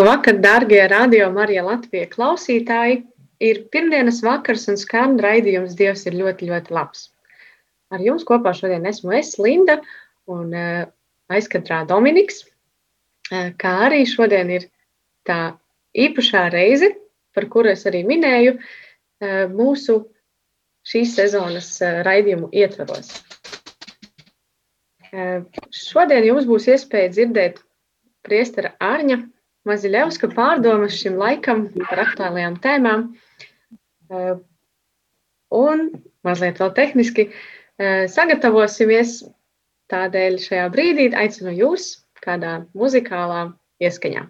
Labvakar, 0.00 0.38
darbie 0.40 0.80
radio 0.88 1.26
Marija 1.28 1.60
Latvija 1.60 2.06
klausītāji! 2.08 3.02
Ir 3.44 3.58
pirmdienas 3.68 4.22
vakars 4.24 4.62
un 4.72 4.78
skan 4.80 5.18
raidījums 5.20 5.74
Dievs 5.76 6.06
ir 6.08 6.14
ļoti, 6.16 6.46
ļoti 6.48 6.72
labs. 6.72 7.02
Ar 7.92 8.00
jums 8.00 8.22
kopā 8.24 8.54
šodien 8.56 8.86
esmu 8.88 9.12
es, 9.18 9.34
Linda, 9.36 9.74
un 10.24 10.54
uh, 10.56 10.86
aizkadrā 11.28 11.82
Dominiks, 11.90 12.38
uh, 13.28 13.50
kā 13.60 13.72
arī 13.90 13.98
šodien 14.08 14.48
ir 14.54 14.64
tā 15.28 15.36
īpašā 15.92 16.46
reize, 16.54 16.88
par 17.36 17.50
kuru 17.52 17.68
es 17.74 17.84
arī 17.90 18.00
minēju, 18.08 18.54
uh, 18.56 19.42
mūsu 19.52 19.98
šīs 20.88 21.12
sezonas 21.18 21.68
uh, 21.84 21.98
raidījumu 22.08 22.48
ietvaros. 22.56 23.18
Uh, 25.10 25.44
šodien 25.68 26.30
jums 26.30 26.48
būs 26.48 26.70
iespēja 26.72 27.12
dzirdēt 27.18 27.60
priestera 28.24 28.72
Ārņa 28.80 29.20
Maziļevska 29.68 30.30
pārdomas 30.32 30.96
šim 30.96 31.18
laikam 31.20 31.66
par 31.88 32.04
aktuālajām 32.06 32.56
tēmām. 32.64 33.10
Uh, 34.10 34.40
un 35.52 35.90
mazliet 36.26 36.60
vēl 36.62 36.72
tehniski 36.78 37.28
uh, 37.30 38.06
sagatavosimies. 38.10 39.20
Tādēļ 39.90 40.36
šajā 40.38 40.68
brīdī 40.70 41.08
aicinu 41.18 41.50
jūs 41.50 41.86
kādā 42.22 42.60
muzikālā 42.78 43.48
ieskaņā. 43.82 44.22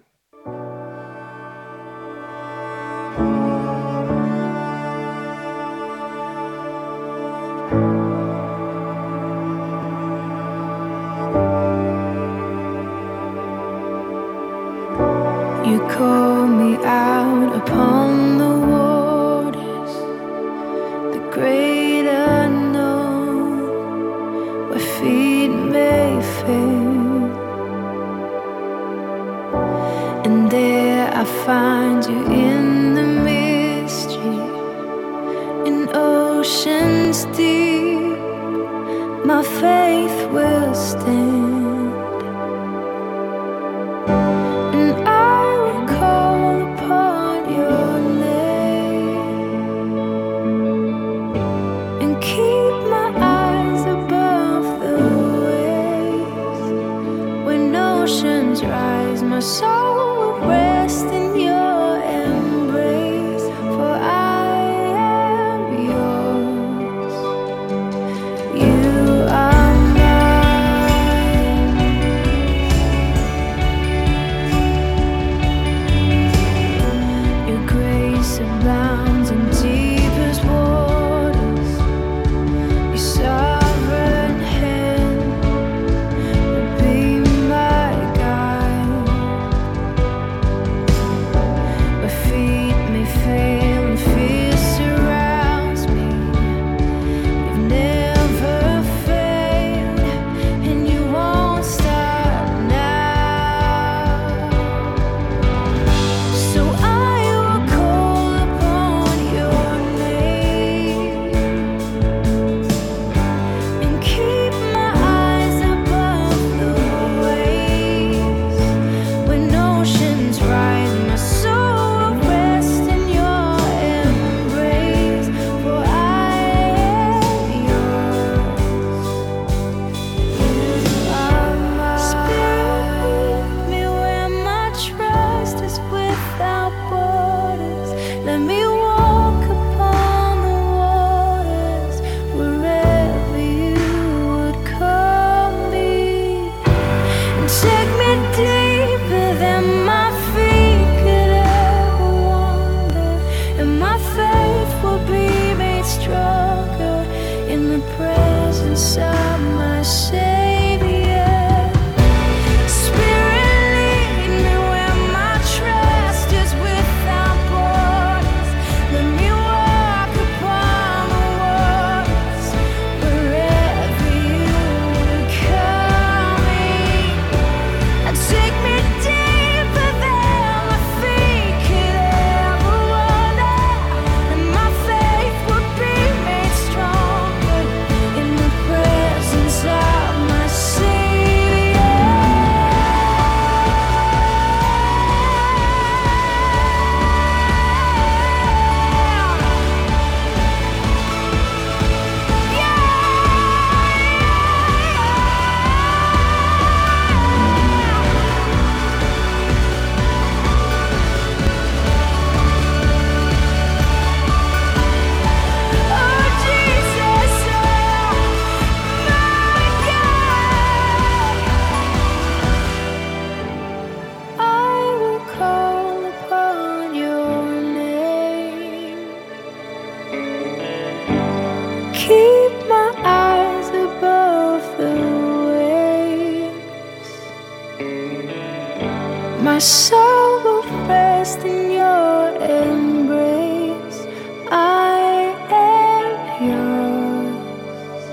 My 239.42 239.58
soul 239.58 240.42
will 240.44 240.62
rest 240.86 241.38
in 241.38 241.70
your 241.70 242.28
embrace. 242.44 244.06
I 244.50 245.32
am 245.48 246.44
yours, 246.44 248.04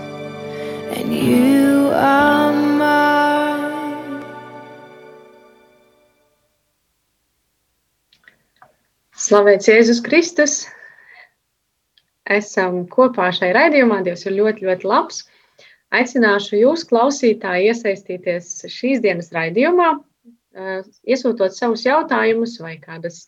and 0.95 1.13
you 1.13 1.91
are 1.91 2.53
mine. 2.79 4.23
Slavēts 9.13 9.67
Jēzus 9.67 9.99
Kristus! 10.07 10.63
Esam 12.23 12.87
kopā 12.87 13.33
šai 13.35 13.51
raidījumā. 13.59 13.99
Dievs 14.07 14.23
ir 14.31 14.39
ļoti, 14.39 14.63
ļoti 14.71 14.87
labs. 14.87 15.25
Aicināšu 15.91 16.63
jūs, 16.63 16.87
klausītāji, 16.87 17.67
iesaistīties 17.73 18.63
šīs 18.71 19.03
dienas 19.03 19.35
raidījumā, 19.35 19.97
iesūtot 20.57 21.55
savus 21.55 21.85
jautājumus 21.85 22.57
vai 22.61 22.77
kādas 22.81 23.25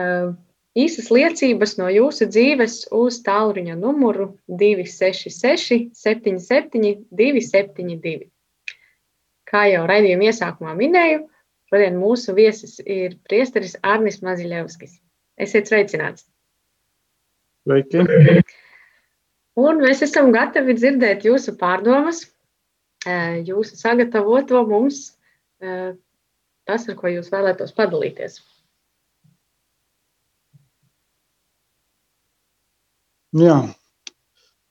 eh, 0.00 0.32
īsas 0.78 1.10
liecības 1.12 1.76
no 1.80 1.88
jūsu 1.92 2.28
dzīves 2.30 2.78
uz 2.96 3.20
tālruņa 3.26 3.76
numuru 3.80 4.32
266, 4.48 5.92
77, 5.96 7.06
272. 7.10 8.28
Kā 9.52 9.66
jau 9.68 9.84
raidījuma 9.88 10.30
iesākumā 10.30 10.74
minēju, 10.78 11.26
šodien 11.72 11.98
mūsu 12.00 12.34
viesis 12.36 12.78
ir 12.84 13.18
priesteris 13.28 13.76
Arnis 13.82 14.22
Maziļevskis. 14.24 14.98
Esiet 15.40 15.68
sveicināts! 15.68 16.26
Sveiki! 17.64 18.04
Un 19.60 19.82
mēs 19.84 20.00
esam 20.06 20.30
gatavi 20.32 20.72
dzirdēt 20.78 21.26
jūsu 21.28 21.52
pārdomas, 21.60 22.22
eh, 23.04 23.42
jūsu 23.44 23.76
sagatavoto 23.76 24.62
mums, 24.68 25.18
eh, 25.60 25.92
tas, 26.68 26.88
ar 26.88 26.98
ko 26.98 27.10
jūs 27.12 27.30
vēlētos 27.32 27.74
padalīties. 27.76 28.40
Jā, 33.32 33.56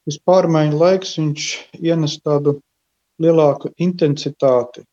šis 0.05 0.19
pārmaiņu 0.29 0.77
laiks 0.77 1.15
ienes 1.17 2.19
tādu 2.21 2.59
lielāku 3.21 3.71
intensitāti. 3.81 4.83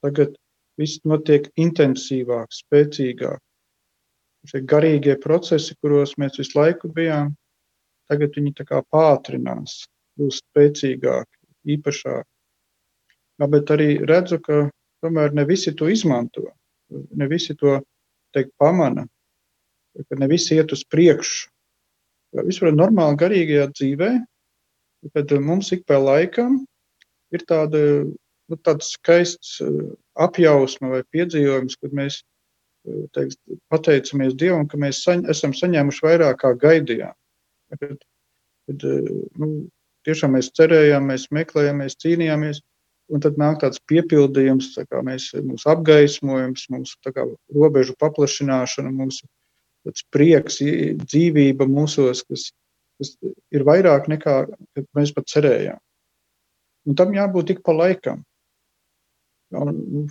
Tagad 0.00 0.38
viss 0.80 1.02
notiek 1.04 1.50
intensīvāk, 1.60 2.48
spēcīgāk. 2.56 3.40
Šie 4.48 4.62
garīgie 4.64 5.18
procesi, 5.20 5.76
kuros 5.84 6.14
mēs 6.16 6.38
visu 6.40 6.56
laiku 6.56 6.88
bijām, 6.96 7.34
tagad 8.08 8.32
viņi 8.38 8.54
tā 8.56 8.64
kā 8.70 8.80
pātrinās, 8.88 9.82
kļūst 10.16 10.46
spēcīgāki, 10.46 11.36
īpašāki. 11.76 12.28
Jā, 13.40 13.48
bet 13.52 13.72
arī 13.76 13.90
redzu, 14.08 14.40
ka 14.40 14.62
tomēr 15.04 15.34
ne 15.36 15.44
visi 15.48 15.72
to 15.76 15.88
izmanto, 15.90 16.44
ne 16.90 17.28
visi 17.30 17.56
to 17.58 17.78
teikt, 18.34 18.52
pamana, 18.60 19.06
ka 20.08 20.18
ne 20.18 20.28
visi 20.30 20.58
iet 20.58 20.72
uz 20.74 20.84
priekšu. 20.86 21.48
Vispār 22.46 22.74
normāli 22.76 23.18
garīgajā 23.18 23.70
dzīvē, 23.74 24.10
kad 25.14 25.32
mums 25.42 25.72
ik 25.74 25.82
pa 25.88 25.98
laikam 25.98 26.60
ir 27.34 27.44
tāda, 27.48 27.80
nu, 28.50 28.58
tāds 28.66 28.92
skaists 28.96 29.58
eh, 29.64 29.80
apjausma 30.20 30.92
vai 30.94 31.02
piedzīvojums, 31.14 31.78
kad 31.82 31.96
mēs 31.96 32.20
eh, 32.20 33.02
teiks, 33.16 33.38
pateicamies 33.72 34.36
Dievam, 34.38 34.68
ka 34.70 34.78
mēs 34.80 35.02
saņ, 35.06 35.26
esam 35.32 35.54
saņēmuši 35.56 36.06
vairāk 36.06 36.40
kā 36.42 36.54
gaidījām. 36.64 37.16
Kad, 37.80 38.02
kad 38.70 38.88
eh, 38.92 39.12
nu, 39.42 39.50
tiešām 40.08 40.36
mēs 40.36 40.52
cerējām, 40.58 41.10
mēs 41.10 41.28
meklējām, 41.34 41.82
mēs 41.84 41.98
cīnījāmies, 42.02 42.62
un 43.10 43.22
tad 43.24 43.38
nāk 43.40 43.60
tāds 43.64 43.82
piepildījums, 43.90 44.72
tā 44.76 44.86
kā 44.88 45.02
mēs, 45.06 45.30
mūsu 45.44 45.68
apgaismojums, 45.72 46.96
tā 47.04 47.12
kā 47.16 47.26
robežu 47.54 47.96
paplašināšana, 48.00 48.92
mūsu 48.94 49.26
tāds 49.86 50.06
prieks, 50.14 50.60
dzīvība 51.02 51.66
mūsos, 51.70 52.22
kas, 52.28 52.50
kas 53.00 53.14
ir 53.54 53.66
vairāk 53.66 54.10
nekā 54.12 54.36
mēs 54.96 55.14
pat 55.16 55.30
cerējām. 55.32 55.80
Un 56.88 56.96
tam 56.96 57.12
jābūt 57.16 57.52
tik 57.52 57.64
pa 57.66 57.74
laikam. 57.76 58.24
Un, 59.56 59.76
nu, 59.76 60.06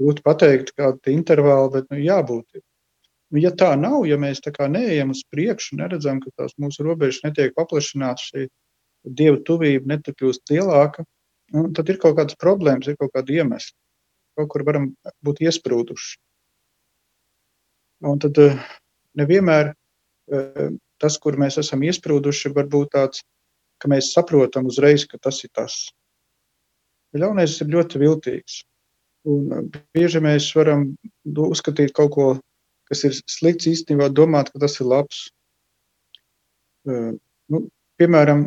Grūti 0.00 0.22
pateikt, 0.24 0.72
kāda 0.74 0.98
ir 1.06 1.14
intervāla, 1.14 1.68
bet 1.70 1.90
nu, 1.92 1.98
jābūt. 2.00 2.62
Nu, 3.32 3.38
ja 3.38 3.52
tā 3.54 3.74
nav, 3.78 4.00
ja 4.08 4.16
mēs 4.18 4.40
tā 4.42 4.50
kā 4.54 4.66
neejam 4.72 5.12
uz 5.14 5.20
priekšu, 5.30 5.76
neredzam, 5.78 6.18
ka 6.22 6.32
tās 6.40 6.56
mūsu 6.58 6.82
robežas 6.86 7.20
netiek 7.26 7.52
paplašinātas, 7.54 8.24
šī 8.32 8.46
dieva 9.20 9.38
tuvība 9.46 9.92
netikļūst 9.92 10.52
lielāka, 10.52 11.04
nu, 11.52 11.68
tad 11.76 11.90
ir 11.92 12.00
kaut 12.02 12.18
kādas 12.18 12.38
problēmas, 12.40 12.88
ir 12.88 12.98
kaut 13.00 13.12
kādi 13.14 13.38
iemesli. 13.40 13.76
Kaut 14.38 14.48
kur 14.52 14.64
varam 14.64 14.92
būt 15.24 15.42
iesprūduši. 15.44 16.16
Un 18.08 18.18
tad 18.22 18.38
eh, 18.42 18.58
nevienmēr 19.18 19.70
eh, 19.70 20.70
tas, 21.02 21.18
kur 21.22 21.36
mēs 21.38 21.60
esam 21.62 21.84
iesprūduši, 21.86 22.54
var 22.56 22.70
būt 22.72 22.94
tāds, 22.96 23.22
ka 23.82 23.90
mēs 23.90 24.12
saprotam 24.14 24.66
uzreiz, 24.70 25.04
ka 25.06 25.20
tas 25.22 25.42
ir 25.44 25.52
tas. 25.54 25.76
Ļaunais 27.14 27.58
ir 27.60 27.70
ļoti 27.74 28.00
viltīgs. 28.02 28.62
Un 29.28 29.52
eh, 29.54 29.82
bieži 29.94 30.22
mēs 30.24 30.48
varam 30.58 30.88
uzskatīt 31.28 31.94
kaut 31.98 32.14
ko, 32.16 32.26
kas 32.90 33.04
ir 33.06 33.14
slikts, 33.30 33.68
īstenībā 33.70 34.08
domāt, 34.10 34.50
ka 34.52 34.64
tas 34.64 34.80
ir 34.80 34.88
labs. 34.90 35.28
Nu, 36.82 37.60
piemēram, 38.00 38.40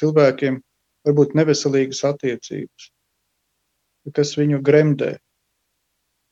cilvēkiem 0.00 0.56
var 1.04 1.16
būt 1.18 1.36
neveselīgas 1.38 2.02
attiecības, 2.08 2.90
kas 4.16 4.34
viņu 4.38 4.60
gremdē. 4.64 5.14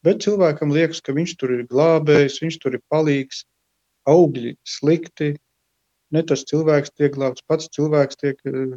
Bet 0.02 0.24
cilvēkam 0.24 0.72
liekas, 0.74 1.00
ka 1.04 1.14
viņš 1.14 1.36
tur 1.38 1.52
ir 1.58 1.66
glābējs, 1.70 2.40
viņš 2.42 2.58
tur 2.62 2.76
ir 2.78 2.82
palīgs, 2.90 3.44
augļi 4.08 4.56
slikti. 4.66 5.36
Ne 6.12 6.22
tas 6.26 6.42
cilvēks 6.48 6.92
tiek 6.98 7.14
glābts, 7.14 7.44
pats 7.46 7.70
cilvēks 7.72 8.18
tiek 8.20 8.40
eh, 8.50 8.74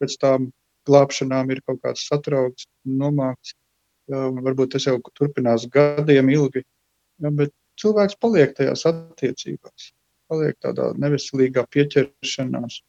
pēc 0.00 0.16
tām 0.22 0.48
glābšanām 0.88 1.52
ir 1.52 1.60
kaut 1.66 1.82
kāds 1.84 2.06
satraukts, 2.08 2.68
nomākts. 2.86 3.54
Varbūt 4.06 4.76
tas 4.76 4.84
jau 4.86 5.00
turpinās 5.18 5.64
gadiem 5.74 6.28
ilgi. 6.30 6.62
Bet 7.18 7.50
cilvēks 7.80 8.18
paliek 8.22 8.52
tajās 8.54 8.84
attiecībās, 8.86 9.88
paliek 10.30 10.54
tādā 10.62 10.92
neveselīgā 11.02 11.66
pieķeršanās. 11.74 12.80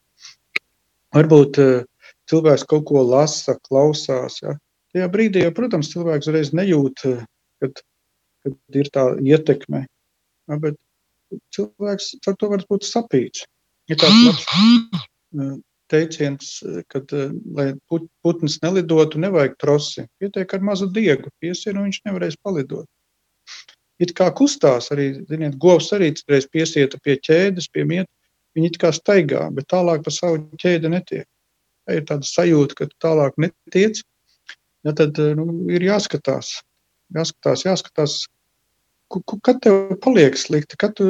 Varbūt 1.16 1.60
eh, 1.64 1.82
cilvēks 2.30 2.66
kaut 2.68 2.86
ko 2.90 3.02
lasa, 3.06 3.56
klausās. 3.68 4.40
Ja. 4.42 4.56
Tajā 4.94 5.08
brīdī, 5.12 5.44
jau, 5.44 5.52
protams, 5.56 5.92
cilvēks 5.92 6.30
reiz 6.32 6.52
nejūt, 6.56 7.04
eh, 7.08 7.24
kad, 7.62 7.82
kad 8.44 8.80
ir 8.82 8.90
tā 8.94 9.08
ietekme. 9.20 9.84
Ja, 10.48 10.60
bet 10.60 10.78
cilvēks 11.54 12.12
ar 12.26 12.36
to 12.40 12.50
var 12.52 12.64
būt 12.68 12.86
sapīts. 12.88 13.44
Ir 13.88 14.00
tāds 14.00 14.20
labs 14.26 14.44
eh, 14.52 15.56
teiciens, 15.92 16.50
eh, 16.64 16.82
eh, 17.00 17.32
lai 17.56 17.72
put- 17.90 18.08
putns 18.24 18.58
nelidotu, 18.64 19.20
nevajag 19.20 19.56
trosi. 19.62 20.06
Pietiek 20.20 20.54
ar 20.54 20.60
mazu 20.60 20.88
diegu, 20.92 21.32
piesien, 21.42 21.76
un 21.76 21.88
viņš 21.88 22.00
nevarēs 22.06 22.36
palidot. 22.44 22.86
It 23.98 24.14
kā 24.14 24.30
kustās 24.30 24.92
arī, 24.94 25.26
ziniet, 25.26 25.58
govs 25.58 25.90
arī 25.92 26.12
reiz 26.28 26.46
piesieta 26.46 27.00
pie 27.02 27.16
ķēdes, 27.16 27.70
pie 27.72 27.84
mieta, 27.84 28.08
viņi 28.54 28.66
it 28.66 28.78
kā 28.78 28.92
staigā, 28.94 29.48
bet 29.54 29.66
tālāk 29.72 30.04
pa 30.04 30.10
savu 30.10 30.44
ķēdi 30.60 30.90
netiek. 30.92 31.26
Ir 31.88 32.04
tāda 32.08 32.26
sajūta, 32.28 32.76
ka 32.76 32.88
tu 32.90 32.96
tālāk 33.00 33.38
netiec, 33.40 34.02
ja 34.84 34.94
tad 34.96 35.18
eh, 35.22 35.34
nu, 35.38 35.46
ir 35.72 35.84
jāskatās, 35.86 36.58
jāskatās, 37.16 37.64
jāskatās, 37.64 38.16
kad 39.46 39.62
tev 39.64 39.94
paliek 40.04 40.36
slikti, 40.36 40.76
kad 40.80 40.94
tu 40.98 41.06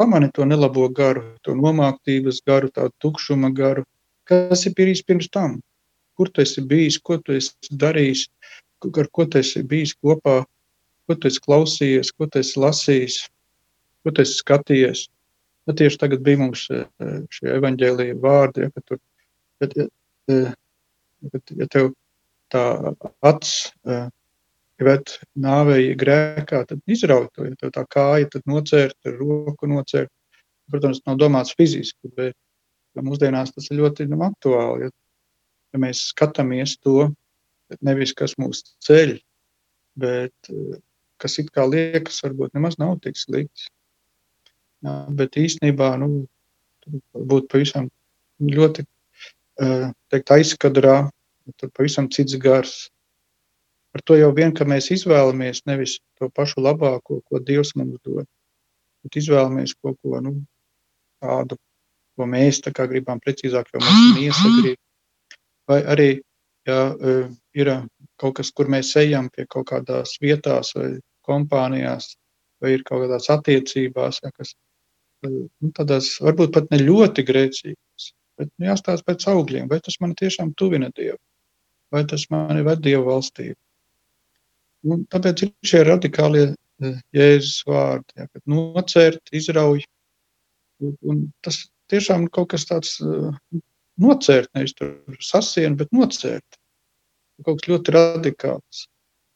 pamani 0.00 0.32
to 0.34 0.46
nelabo 0.48 0.88
garu, 0.90 1.22
to 1.46 1.54
nomāktības 1.54 2.42
garu, 2.46 2.72
tādu 2.74 2.94
tukšuma 3.04 3.52
garu, 3.54 3.86
kas 4.26 4.66
ir 4.66 4.74
bijis 4.78 5.04
pirms 5.06 5.30
tam, 5.30 5.60
kur 6.18 6.30
tu 6.32 6.42
esi 6.42 6.64
bijis, 6.64 6.98
ko 6.98 7.20
tu 7.22 7.36
esi 7.36 7.54
darījis, 7.70 8.26
ar 8.86 9.10
ko 9.12 9.26
tu 9.30 9.38
esi 9.38 9.62
bijis 9.62 9.94
kopā, 10.02 10.40
ko 11.06 11.14
tu 11.14 11.30
esi 11.30 11.42
klausījies, 11.44 12.10
ko 12.18 12.26
tu 12.26 12.42
esi 12.42 12.58
lasījis, 12.58 13.20
ko 14.02 14.14
tu 14.14 14.24
esi 14.24 14.40
skatījies. 14.42 15.06
Ja 15.66 15.74
tieši 15.74 15.98
tagad 15.98 16.22
bija 16.26 16.38
mums 16.42 16.66
eh, 16.70 16.86
šie 17.34 17.54
evaņģēlīja 17.58 18.18
vārdi, 18.22 18.66
ja, 18.66 18.74
ka 18.74 18.82
tur, 18.86 19.00
ja, 19.62 19.86
ja, 20.28 20.36
eh, 20.36 20.52
ja, 21.32 21.40
ja 21.62 21.68
tev 21.72 21.90
tā 22.52 22.64
acs 23.26 23.52
eh, 23.86 24.06
ved 24.82 25.12
nāvēji 25.40 25.96
grēkā, 25.98 26.62
tad 26.68 26.80
izrauj 26.86 27.30
to, 27.34 27.46
ja 27.48 27.56
tev 27.60 27.72
tā 27.74 27.84
kāja, 27.90 28.28
tad 28.34 28.46
nocērt, 28.50 28.98
roku 29.18 29.68
nocērt. 29.70 30.12
Protams, 30.70 30.98
nav 31.06 31.20
domāts 31.20 31.54
fiziski, 31.54 32.10
bet 32.18 32.34
mūsdienās 32.98 33.52
tas 33.54 33.70
ir 33.70 33.78
ļoti 33.78 34.08
nu, 34.10 34.18
aktuāli. 34.26 34.88
Ja, 34.88 34.94
ja 35.72 35.80
mēs 35.80 36.08
skatāmies 36.10 36.74
to, 36.82 37.12
nevis 37.86 38.12
kas 38.18 38.34
mūs 38.40 38.64
ceļ, 38.82 39.14
bet 40.02 40.50
kas 41.22 41.38
it 41.40 41.52
kā 41.54 41.64
liekas, 41.70 42.18
varbūt 42.24 42.56
nemaz 42.56 42.80
nav 42.82 42.98
tik 43.04 43.18
slikts. 43.20 43.68
Jā, 44.84 44.96
bet 45.18 45.38
īstenībā 45.40 45.94
nu, 46.02 46.26
tur 46.84 46.98
var 47.14 47.24
būt 47.32 47.48
pavisam 47.52 47.88
ļoti 48.42 48.84
teikt, 49.56 50.32
aizkadrā, 50.34 50.96
tur 51.56 51.72
pavisam 51.76 52.10
cits 52.12 52.36
gars. 52.40 52.74
Par 53.92 54.02
to 54.04 54.18
jau 54.18 54.32
vien, 54.36 54.52
ka 54.52 54.66
mēs 54.68 54.90
izvēlamies 54.92 55.62
nevis 55.68 55.98
to 56.20 56.28
pašu 56.28 56.60
labāko, 56.60 57.22
ko 57.24 57.40
Dievs 57.40 57.72
mums 57.78 57.96
dod, 58.04 58.26
bet 59.04 59.16
izvēlamies 59.22 59.76
kaut 59.80 59.96
ko 60.04 60.20
nu, 60.20 60.34
tādu, 61.24 61.56
ko 62.16 62.28
mēs 62.28 62.60
tā 62.64 62.72
kā 62.76 62.84
gribam 62.90 63.22
precīzāk, 63.24 63.72
jo 63.72 63.80
mums 63.80 64.18
miesa 64.18 64.52
grib. 64.60 64.80
Vai 65.66 65.80
arī, 65.94 66.10
ja 66.68 66.80
ir 67.56 67.72
kaut 68.20 68.36
kas, 68.38 68.52
kur 68.52 68.68
mēs 68.72 68.92
ejam 69.00 69.30
pie 69.32 69.46
kaut 69.48 69.70
kādās 69.72 70.18
vietās 70.20 70.74
vai 70.76 70.92
kompānijās, 71.26 72.14
vai 72.60 72.76
ir 72.76 72.84
kaut 72.86 73.06
kādās 73.06 73.30
attiecībās, 73.32 74.20
ja, 74.24 74.30
kas 74.36 74.54
nu, 75.24 75.48
tādās 75.76 76.12
varbūt 76.22 76.52
pat 76.54 76.70
ne 76.72 76.80
ļoti 76.84 77.24
grēcīgas, 77.26 77.82
bet 78.40 78.50
nu, 78.56 78.68
jāstāsta 78.68 79.06
pēc 79.06 79.26
augļiem, 79.32 79.70
vai 79.70 79.80
tas 79.84 79.98
man 80.02 80.14
tiešām 80.18 80.54
tuvina 80.60 80.90
Dievu, 80.96 81.18
vai 81.94 82.04
tas 82.08 82.26
mani 82.32 82.64
ved 82.66 82.82
Dievu 82.84 83.08
valstību. 83.10 83.58
Nu, 84.86 85.00
tāpēc 85.10 85.46
ir 85.46 85.52
šie 85.66 85.82
radikālie 85.88 86.44
e, 86.52 86.92
Jēzus 87.16 87.64
vārdi, 87.66 88.20
ja, 88.20 88.28
kad 88.28 88.42
nocērt, 88.50 89.22
izrauj, 89.34 89.82
un, 90.84 90.98
un 91.02 91.24
tas 91.46 91.64
tiešām 91.90 92.28
kaut 92.34 92.52
kas 92.52 92.66
tāds 92.68 92.98
nocērt, 94.02 94.52
nevis 94.54 94.76
sasien, 95.24 95.76
bet 95.78 95.92
nocērt. 95.94 96.60
Kaut 97.44 97.60
kas 97.60 97.70
ļoti 97.70 97.94
radikāls. 97.96 98.86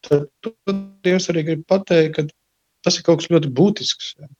Tad 0.06 0.28
Dievs 1.04 1.28
arī 1.32 1.44
grib 1.48 1.64
pateikt, 1.68 2.16
ka 2.16 2.24
tas 2.86 2.96
ir 2.96 3.04
kaut 3.04 3.20
kas 3.20 3.32
ļoti 3.32 3.50
būtisks. 3.56 4.14
Ja. 4.20 4.30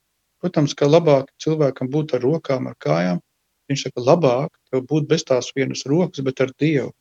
Protams, 0.41 0.73
ka 0.77 0.89
labāk 0.89 1.29
cilvēkam 1.43 1.91
būt 1.93 2.15
ar 2.17 2.25
rokām, 2.25 2.69
ar 2.71 2.77
kājām. 2.81 3.21
Viņš 3.71 3.85
saka, 3.87 4.03
labāk 4.03 4.49
tev 4.67 4.83
būt 4.89 5.05
bez 5.07 5.23
tās 5.27 5.53
vienas 5.55 5.85
rokas, 5.87 6.23
bet 6.27 6.41
ar 6.43 6.49
Dievu. 6.59 6.91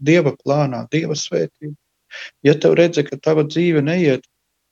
Dieva 0.00 0.32
plānā, 0.38 0.84
Dieva 0.94 1.16
svētību. 1.18 1.74
Ja 2.46 2.54
tev 2.58 2.76
redzi, 2.78 3.02
ka 3.06 3.18
tava 3.18 3.42
dzīve 3.46 3.82
neiet 3.82 4.22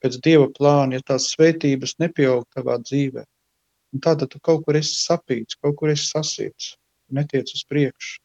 pēc 0.03 0.21
Dieva 0.25 0.47
plāna, 0.55 0.99
ja 0.99 1.07
tās 1.13 1.29
svētības 1.35 1.97
nepieaug 2.03 2.47
tavā 2.55 2.79
dzīvē, 2.83 3.25
tad 4.05 4.25
tu 4.31 4.41
kaut 4.45 4.65
kur 4.67 4.79
esi 4.79 4.95
sapīts, 5.01 5.59
kaut 5.59 5.77
kur 5.81 5.91
esi 5.91 6.07
sasiets 6.07 6.77
netiec 7.11 7.51
uz 7.55 7.65
priekšu. 7.69 8.19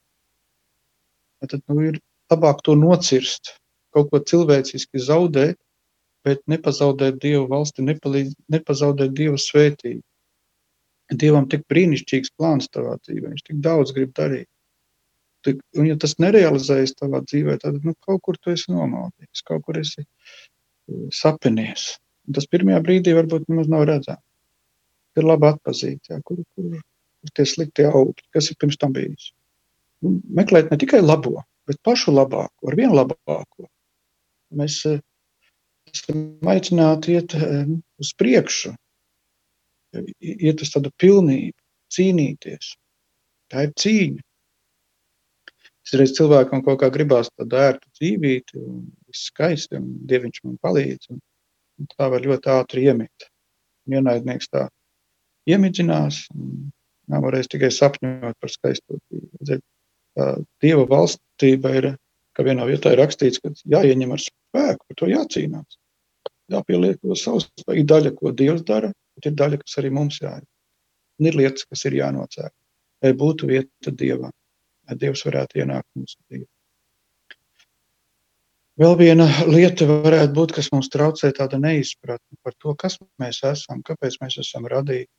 Tad 1.44 1.60
nu, 1.68 1.82
ir 1.90 2.00
labāk 2.32 2.62
to 2.64 2.76
nocirst, 2.80 3.56
kaut 3.96 4.10
ko 4.12 4.22
cilvēciski 4.32 5.02
zaudēt, 5.02 5.58
bet 6.24 6.46
nepazaudēt 6.48 7.20
Dievu 7.24 7.50
valsti, 7.52 7.84
nepalīdz, 7.90 8.38
nepazaudēt 8.54 9.16
Dievu 9.18 9.42
svētību. 9.42 10.04
Dievam 11.12 11.50
tik 11.52 11.66
brīnišķīgs 11.70 12.32
plāns 12.40 12.70
tavā 12.72 12.96
dzīvē, 13.02 13.34
viņš 13.34 13.44
tik 13.50 13.60
daudz 13.64 13.92
grib 13.96 14.14
darīt. 14.18 14.48
Tik, 15.44 15.60
un 15.76 15.90
ja 15.90 15.98
tas 16.00 16.16
nerealizējas 16.24 16.96
tavā 16.96 17.20
dzīvē, 17.26 17.58
tad 17.60 17.82
nu, 17.84 17.94
kaut 18.06 18.22
kur 18.24 18.40
tu 18.40 18.54
esi 18.54 18.72
nomaldījies, 18.72 19.44
kaut 19.44 19.66
kur 19.68 19.82
esi 19.82 20.06
uh, 20.06 21.10
sapinies. 21.12 21.98
Un 22.24 22.38
tas 22.38 22.48
pirmajā 22.48 22.80
brīdī 22.86 23.16
varbūt 23.18 23.50
nemaz 23.52 23.68
nav 23.72 23.84
redzams. 23.90 24.24
Ir 25.20 25.28
labi 25.28 25.50
atpazīt, 25.52 26.08
jā, 26.10 26.22
kur, 26.26 26.40
kur, 26.56 26.80
tie 27.32 27.46
sliktie 27.48 27.88
augļi, 27.88 28.28
kas 28.36 28.50
ir 28.52 28.60
pirms 28.60 28.80
tam 28.82 28.96
bijis. 28.96 29.32
Un 30.04 30.20
meklēt 30.36 30.72
ne 30.72 30.80
tikai 30.80 31.00
labo, 31.04 31.44
bet 31.70 31.80
pašu 31.86 32.12
labāko, 32.16 32.70
ar 32.70 32.78
vienu 32.80 32.98
labāko. 32.98 33.68
Mēs 34.60 34.82
eh, 34.90 35.00
esam 35.92 36.50
aicināti 36.52 37.16
iet 37.16 37.36
eh, 37.38 37.70
uz 38.02 38.12
priekšu, 38.20 38.74
iet 40.20 40.64
uz 40.64 40.72
tādu 40.74 40.92
pilnību, 41.02 41.58
cīnīties. 41.94 42.74
Tā 43.54 43.68
ir 43.68 43.74
cīņa. 43.80 44.24
Es 45.84 45.96
reiz 46.00 46.14
cilvēkam 46.16 46.64
kaut 46.64 46.80
kā 46.82 46.90
gribās 46.94 47.30
tādu 47.36 47.60
ērtu 47.60 47.90
dzīvību, 48.00 48.62
un 48.64 48.86
viss 49.10 49.28
skaisti, 49.30 49.78
un 49.82 49.90
Dieviņš 50.10 50.46
man 50.46 50.56
palīdz. 50.64 51.12
Un, 51.12 51.20
un 51.82 51.90
tā 51.92 52.08
var 52.14 52.24
ļoti 52.24 52.54
ātri 52.54 52.88
iemigt. 52.88 53.28
Ienaidnieks 53.92 54.48
tā 54.54 54.70
iemidzinās, 55.52 56.24
un 56.32 56.72
Nav 57.12 57.26
varējis 57.28 57.52
tikai 57.52 57.70
sapņot 57.74 58.38
par 58.40 58.52
skaisto 58.52 59.00
dzīvi. 59.12 59.62
Dieva 60.64 60.84
valstība 60.88 61.74
ir, 61.80 61.88
ka 62.38 62.46
vienā 62.46 62.68
vietā 62.70 62.94
ir 62.94 63.02
rakstīts, 63.02 63.42
ka 63.42 63.52
jāieņem 63.76 64.14
ar 64.16 64.22
spēku, 64.22 64.86
par 64.88 65.00
to 65.00 65.10
jācīnās. 65.12 65.80
Jāpieliek 66.54 67.00
to 67.02 67.18
savstarpēji 67.18 67.86
daļa, 67.90 68.14
ko 68.20 68.32
Dievs 68.36 68.64
dara, 68.68 68.92
bet 69.18 69.30
ir 69.30 69.38
daļa, 69.40 69.62
kas 69.64 69.80
arī 69.82 69.92
mums 69.94 70.20
jādara. 70.22 70.48
Un 71.22 71.30
ir 71.30 71.38
lietas, 71.38 71.68
kas 71.70 71.86
ir 71.90 72.00
jānocēr, 72.00 72.50
lai 73.06 73.14
būtu 73.18 73.50
vieta 73.50 73.94
Dievam, 73.94 74.34
lai 74.90 74.98
Dievs 75.00 75.26
varētu 75.28 75.62
ienākt 75.62 75.90
mūsu 76.00 76.18
dzīvē. 76.26 76.48
Vēl 78.82 78.96
viena 78.98 79.28
lieta 79.46 79.86
varētu 79.86 80.34
būt, 80.34 80.56
kas 80.58 80.72
mums 80.74 80.90
traucē 80.90 81.30
tāda 81.38 81.60
neizpratne 81.62 82.40
par 82.42 82.56
to, 82.58 82.74
kas 82.74 82.98
mēs 83.22 83.44
esam, 83.46 83.84
kāpēc 83.86 84.18
mēs 84.24 84.40
esam 84.42 84.66
radīti. 84.72 85.12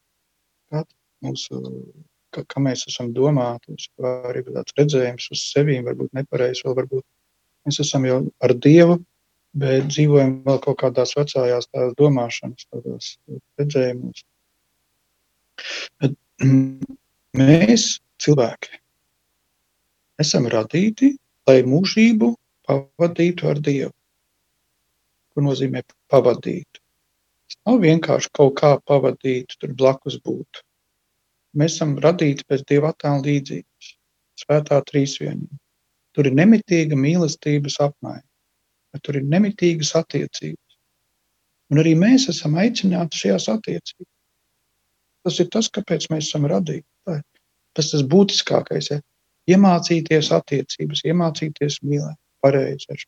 Mūsu, 1.23 1.61
ka, 2.35 2.43
ka 2.51 2.61
mēs 2.61 2.83
esam 2.91 3.13
domāti, 3.15 3.77
arī 4.03 4.43
tāds 4.49 4.75
redzējums 4.81 5.29
uz 5.31 5.45
sevi, 5.53 5.79
varbūt 5.87 6.11
nepareizs, 6.19 6.65
vēl 6.67 6.75
varbūt 6.81 7.05
mēs 7.65 7.79
esam 7.85 8.09
jau 8.09 8.19
ar 8.43 8.57
Dievu, 8.67 8.99
bet 9.55 9.89
dzīvojam 9.91 10.39
vēl 10.47 10.61
kaut 10.65 10.81
kādās 10.83 11.15
vecājās 11.19 11.69
tās 11.71 11.95
domāšanas, 11.99 12.67
tādos 12.73 13.11
redzējumos. 13.61 14.25
Bet 16.03 16.17
mēs, 17.41 17.89
cilvēki, 18.23 18.81
esam 20.23 20.49
radīti, 20.51 21.15
lai 21.49 21.61
mūžību 21.69 22.35
pavadītu 22.67 23.51
ar 23.51 23.61
Dievu. 23.63 23.93
Ko 25.35 25.43
nozīmē 25.45 25.83
pavadīt? 26.13 26.81
Tas 27.45 27.59
nav 27.69 27.83
vienkārši 27.83 28.31
kaut 28.39 28.55
kā 28.61 28.77
pavadīt, 28.89 29.57
tur 29.61 29.75
blakus 29.79 30.17
būt. 30.25 30.63
Mēs 31.55 31.77
esam 31.77 31.95
radīti 32.03 32.47
pēc 32.49 32.65
dieva 32.71 32.91
attēla 32.91 33.23
līdzības, 33.23 33.91
svētā 34.43 34.81
trīsvienība. 34.89 35.59
Tur 36.15 36.31
ir 36.31 36.35
nemitīga 36.39 36.97
mīlestības 36.99 37.77
apmaiņa, 37.83 38.25
bet 38.95 39.03
tur 39.07 39.19
ir 39.19 39.27
nemitīgas 39.31 39.95
attiecības. 39.99 40.77
Un 41.73 41.81
arī 41.83 41.95
mēs 41.99 42.29
esam 42.33 42.55
aicināti 42.61 43.21
šajās 43.23 43.49
attiecībās. 43.53 44.11
Tas 45.25 45.41
ir 45.41 45.49
tas, 45.53 45.71
kāpēc 45.73 46.07
mēs 46.13 46.29
esam 46.29 46.47
radīti. 46.51 46.87
Tas 47.09 47.89
ir 47.91 47.97
tas 47.97 48.05
būtiskākais. 48.13 48.93
Ja? 48.93 49.01
Iemācīties 49.51 50.31
attiecības, 50.37 51.03
iemācīties 51.09 51.81
mīlēt 51.85 52.19
pareizi. 52.45 53.01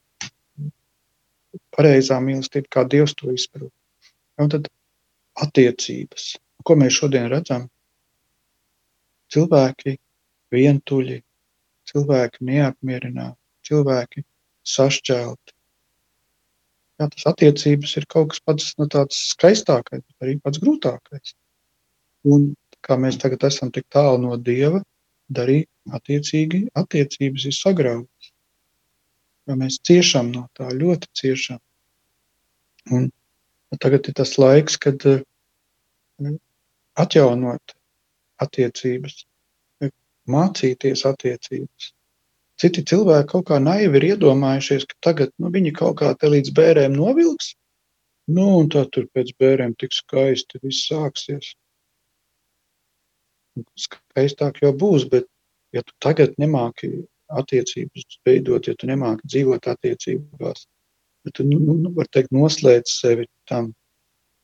Pareizā 1.76 2.18
mīlestība, 2.24 2.68
kā 2.72 2.84
Dievs 2.88 3.14
to 3.16 3.30
izprot. 3.32 3.72
Un 4.40 4.52
tad 4.52 4.68
attiecības. 5.40 6.34
Ko 6.66 6.76
mēs 6.76 6.98
šodien 6.98 7.30
redzam? 7.32 7.68
cilvēki 9.32 9.96
vientuļi, 10.54 11.18
cilvēki 11.90 12.46
neapmierināti, 12.50 13.38
cilvēki 13.68 14.24
sašķelti. 14.66 15.55
Jā, 16.96 17.08
tas 17.12 17.26
attiecības 17.28 17.96
ir 18.00 18.06
kaut 18.08 18.30
kas 18.32 18.40
pats 18.40 18.70
no 18.80 18.86
tāds 18.92 19.18
skaistākais, 19.34 20.00
bet 20.00 20.24
arī 20.24 20.38
pats 20.40 20.60
grūtākais. 20.62 21.34
Un 22.32 22.54
kā 22.86 22.96
mēs 23.00 23.18
tagad 23.20 23.44
esam 23.48 23.72
tik 23.74 23.84
tālu 23.92 24.22
no 24.22 24.38
Dieva, 24.40 24.80
arī 25.42 25.58
attiecīgi 25.92 26.66
attiecības 26.78 27.46
ir 27.50 27.54
sagrautas. 27.56 28.32
Jo 29.46 29.56
mēs 29.60 29.78
ciešam 29.86 30.32
no 30.34 30.46
tā, 30.56 30.70
ļoti 30.72 31.10
ciešam. 31.20 31.60
Un 32.96 33.10
tagad 33.82 34.08
ir 34.08 34.16
tas 34.16 34.32
laiks, 34.40 34.78
kad 34.82 35.02
uh, 35.10 35.20
atjaunot 36.96 37.76
attiecības, 38.42 39.24
mācīties 40.30 41.04
attiecības. 41.08 41.92
Citi 42.60 42.82
cilvēki 42.88 43.28
kaut 43.34 43.46
kā 43.50 43.58
naivi 43.60 43.98
ir 44.00 44.06
iedomājušies, 44.14 44.86
ka 44.88 44.96
tagad 45.10 45.32
nu, 45.42 45.50
viņi 45.52 45.74
kaut 45.76 45.98
kā 46.00 46.12
te 46.16 46.30
līdz 46.32 46.54
bērēm 46.56 46.94
novilks, 46.96 47.52
nu, 48.32 48.46
un 48.60 48.70
tad 48.72 48.92
tur 48.96 49.08
pēc 49.12 49.34
bērēm 49.40 49.74
tik 49.80 49.92
skaisti 49.92 50.62
viss 50.62 50.86
sāksies. 50.88 51.52
Skaistāk 53.80 54.62
jau 54.64 54.72
būs, 54.76 55.04
bet 55.12 55.28
ja 55.76 55.84
tu 55.84 55.92
tagad 56.00 56.32
nemāki 56.40 56.90
attiecības 57.28 58.18
veidot, 58.24 58.68
ja 58.68 58.76
tu 58.78 58.88
nemāki 58.88 59.28
dzīvot 59.28 59.68
attiecībās, 59.72 60.66
tad 61.26 61.36
tu, 61.36 61.44
nu, 61.44 61.60
nu, 61.74 61.92
var 61.96 62.08
teikt, 62.08 62.32
noslēdz 62.36 62.96
sevi 63.02 63.28
tam. 63.50 63.72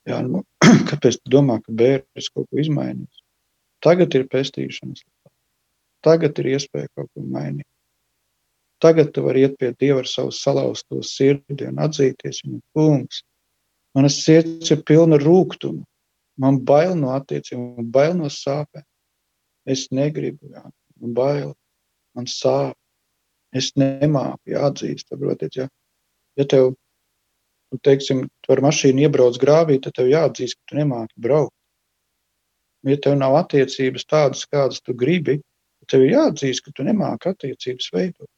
Jā, 0.09 0.19
nu, 0.27 0.43
kāpēc 0.91 1.21
tu 1.21 1.33
domā, 1.33 1.61
ka 1.63 1.73
bērns 1.79 2.33
kaut 2.35 2.49
ko 2.51 2.61
izmainīs? 2.61 3.23
Tagad 3.83 4.15
ir 4.19 4.29
pestīšanas. 4.31 5.05
Tagad 6.03 6.39
ir 6.43 6.57
iespēja 6.57 6.91
kaut 6.97 7.09
ko 7.15 7.23
mainīt. 7.23 7.67
Tagad 8.83 9.13
tu 9.15 9.23
vari 9.23 9.45
iet 9.47 9.55
pie 9.61 9.71
Dieva 9.79 10.03
ar 10.03 10.09
savu 10.11 10.33
salauzto 10.35 11.03
sirdi 11.07 11.69
un 11.69 11.79
atzīties 11.85 12.43
viņam, 12.43 12.61
kungs. 12.75 13.23
Manas 13.95 14.19
sirds 14.25 14.73
ir 14.75 14.83
pilna 14.89 15.21
rūkuma. 15.23 15.85
Man 16.43 16.59
bail 16.67 16.97
no 16.99 17.13
attiecībām, 17.15 17.77
man 17.79 17.91
bail 17.95 18.15
no 18.19 18.31
sāpēm. 18.33 18.85
Es 19.69 19.87
negribu, 19.95 20.49
jā, 20.51 20.65
man 20.99 21.15
bail, 21.15 21.53
man 22.17 22.27
sāp. 22.27 22.75
Es 23.53 23.69
nemāku, 23.77 24.55
jāatzīst, 24.55 25.13
saprotiet, 25.13 25.59
ja, 25.61 25.67
ja 26.41 26.47
tev 26.49 26.71
nu, 26.73 27.79
teiksim, 27.85 28.25
tu 28.41 28.55
ar 28.55 28.63
mašīnu 28.65 29.05
iebrauc 29.07 29.37
grāvī, 29.41 29.77
tad 29.85 29.97
tev 29.99 30.09
jāatzīst, 30.09 30.57
ka 30.57 30.73
tu 30.73 30.81
nemāki 30.81 31.13
braukt. 31.21 31.55
Ja 32.89 32.97
tev 32.99 33.19
nav 33.21 33.37
attiecības 33.39 34.09
tādas, 34.11 34.47
kādas 34.51 34.81
tu 34.83 34.97
gribi, 34.99 35.39
tad 35.83 35.95
tev 35.95 36.07
ir 36.07 36.17
jāatzīst, 36.17 36.65
ka 36.65 36.75
tu 36.75 36.89
nemāki 36.89 37.31
attiecības 37.31 37.93
veidot. 37.95 38.32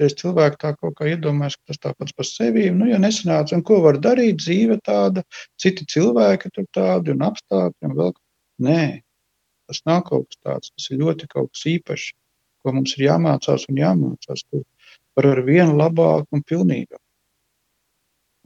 Es 0.00 0.14
cilvēku 0.16 0.56
tā 0.62 0.72
kaut 0.78 0.96
kā 0.98 1.10
iedomājos, 1.10 1.58
ka 1.58 1.72
tas 1.72 1.80
tāpats 1.82 2.14
par 2.16 2.26
sevi, 2.26 2.70
nu, 2.72 2.88
ja 2.88 2.98
nesanāca, 3.02 3.54
un 3.56 3.62
ko 3.66 3.82
var 3.84 3.98
darīt, 4.00 4.40
dzīve 4.40 4.78
tāda, 4.86 5.22
citi 5.60 5.84
cilvēki 5.92 6.50
tur 6.54 6.66
tādi 6.72 7.12
un 7.12 7.24
apstākļi 7.28 7.90
un 7.90 7.96
vēl. 7.98 8.12
Nē, 8.62 8.82
tas 9.68 9.82
nav 9.88 10.02
kaut 10.08 10.28
kas 10.30 10.40
tāds, 10.40 10.72
tas 10.72 10.88
ir 10.90 11.02
ļoti 11.02 11.28
kaut 11.28 11.52
kas 11.52 11.66
īpašs, 11.74 12.08
ko 12.62 12.74
mums 12.76 12.96
ir 12.96 13.06
jāmācās 13.08 13.68
un 13.68 13.80
jāmācās, 13.82 14.44
ko 14.50 14.62
var 15.18 15.28
ar 15.34 15.42
vienu 15.46 15.76
labāk 15.76 16.26
un 16.32 16.44
pilnīgāk. 16.48 17.00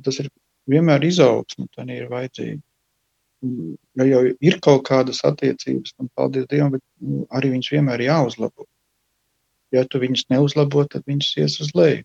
Tas 0.05 0.21
ir 0.23 0.31
vienmēr 0.71 1.05
izaugsme, 1.07 1.69
tā 1.75 1.87
ir 1.95 2.09
vajadzīga. 2.11 2.63
Ja 3.97 4.07
jau 4.09 4.23
ir 4.27 4.57
kaut 4.65 4.87
kādas 4.89 5.23
attiecības, 5.29 5.95
tad 5.95 6.09
paldies 6.19 6.49
Dievam, 6.51 6.73
bet 6.75 6.83
nu, 7.05 7.27
arī 7.37 7.53
viņas 7.53 7.73
vienmēr 7.75 8.03
ir 8.03 8.11
jāuzlabo. 8.11 8.67
Ja 9.75 9.83
tu 9.91 9.99
viņus 10.03 10.29
neuzlabo, 10.31 10.85
tad 10.91 11.07
viņas 11.11 11.33
ies 11.43 11.59
uz 11.65 11.73
leju. 11.75 12.05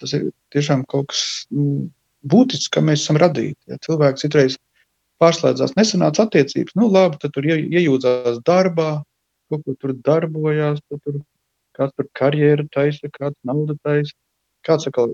Tas 0.00 0.14
ir 0.16 0.30
tiešām 0.54 0.86
kaut 0.88 1.10
kas 1.12 1.24
nu, 1.52 1.90
būtisks, 2.24 2.70
ka 2.72 2.82
mēs 2.84 3.04
esam 3.04 3.18
radīti. 3.20 3.58
Ja 3.68 3.76
cilvēks 3.84 4.24
citreiz 4.24 4.56
pārslēdzās, 5.20 5.76
nesanāca 5.76 6.24
attiecības, 6.24 6.76
nu 6.80 6.88
labi, 6.88 7.20
tad 7.20 7.34
tur 7.36 7.44
ie- 7.44 7.66
iejūdzās 7.68 8.40
darbā, 8.46 9.02
kaut 9.52 9.66
ko 9.66 9.76
tur 9.76 9.92
darbojās, 10.06 10.80
tad 10.88 11.02
tur 11.04 11.20
kāds 11.76 11.96
tur 11.96 12.08
karjeru 12.16 12.66
taisa, 12.72 13.10
kāds 13.12 13.36
naudu 13.44 13.76
taisa, 13.84 14.16
kāds 14.66 14.88
atkal 14.88 15.12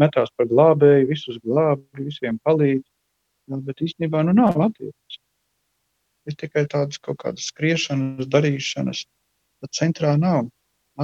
metās 0.00 0.32
par 0.36 0.48
glābēju, 0.50 1.08
visus 1.08 1.40
glābi, 1.44 2.08
visiem 2.08 2.38
palīdz. 2.44 2.84
Ja, 3.46 3.60
bet 3.62 3.80
īstenībā 3.84 4.24
nu 4.26 4.34
nav 4.34 4.58
attiecības. 4.58 5.20
Ir 6.26 6.34
tikai 6.34 6.64
tādas 6.66 6.98
kaut 6.98 7.20
kādas 7.22 7.46
skriešanas, 7.52 8.26
darīšanas, 8.26 9.04
bet 9.62 9.76
centrā 9.78 10.16
nav 10.18 10.48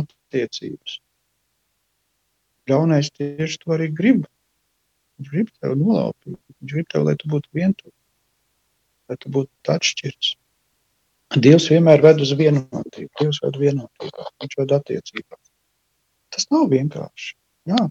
attiecības. 0.01 0.99
Ļaunais 2.71 3.11
tieši 3.17 3.59
to 3.63 3.75
arī 3.77 3.89
grib. 3.93 4.27
Viņš 5.19 5.33
grib 5.33 5.51
tevi 5.59 5.79
nolaupīt. 5.81 6.39
Viņš 6.61 6.77
grib 6.77 6.91
tevi, 6.93 7.09
lai 7.09 7.17
tu 7.19 7.31
būtu 7.33 7.59
vientuļš, 7.59 7.97
lai 9.11 9.19
tu 9.23 9.33
būtu 9.37 9.75
atšķirts. 9.75 10.35
Dievs 11.43 11.71
vienmēr 11.73 12.03
ved 12.05 12.21
uz 12.21 12.35
vienotību. 12.37 13.11
Dievs 13.21 13.41
ved 13.45 13.59
vienotībā. 13.61 14.29
Viņš 14.45 14.57
ved 14.61 14.75
attiecībās. 14.77 15.45
Tas 16.33 16.49
nav 16.53 16.69
vienkārši. 16.73 17.35
Jā. 17.73 17.83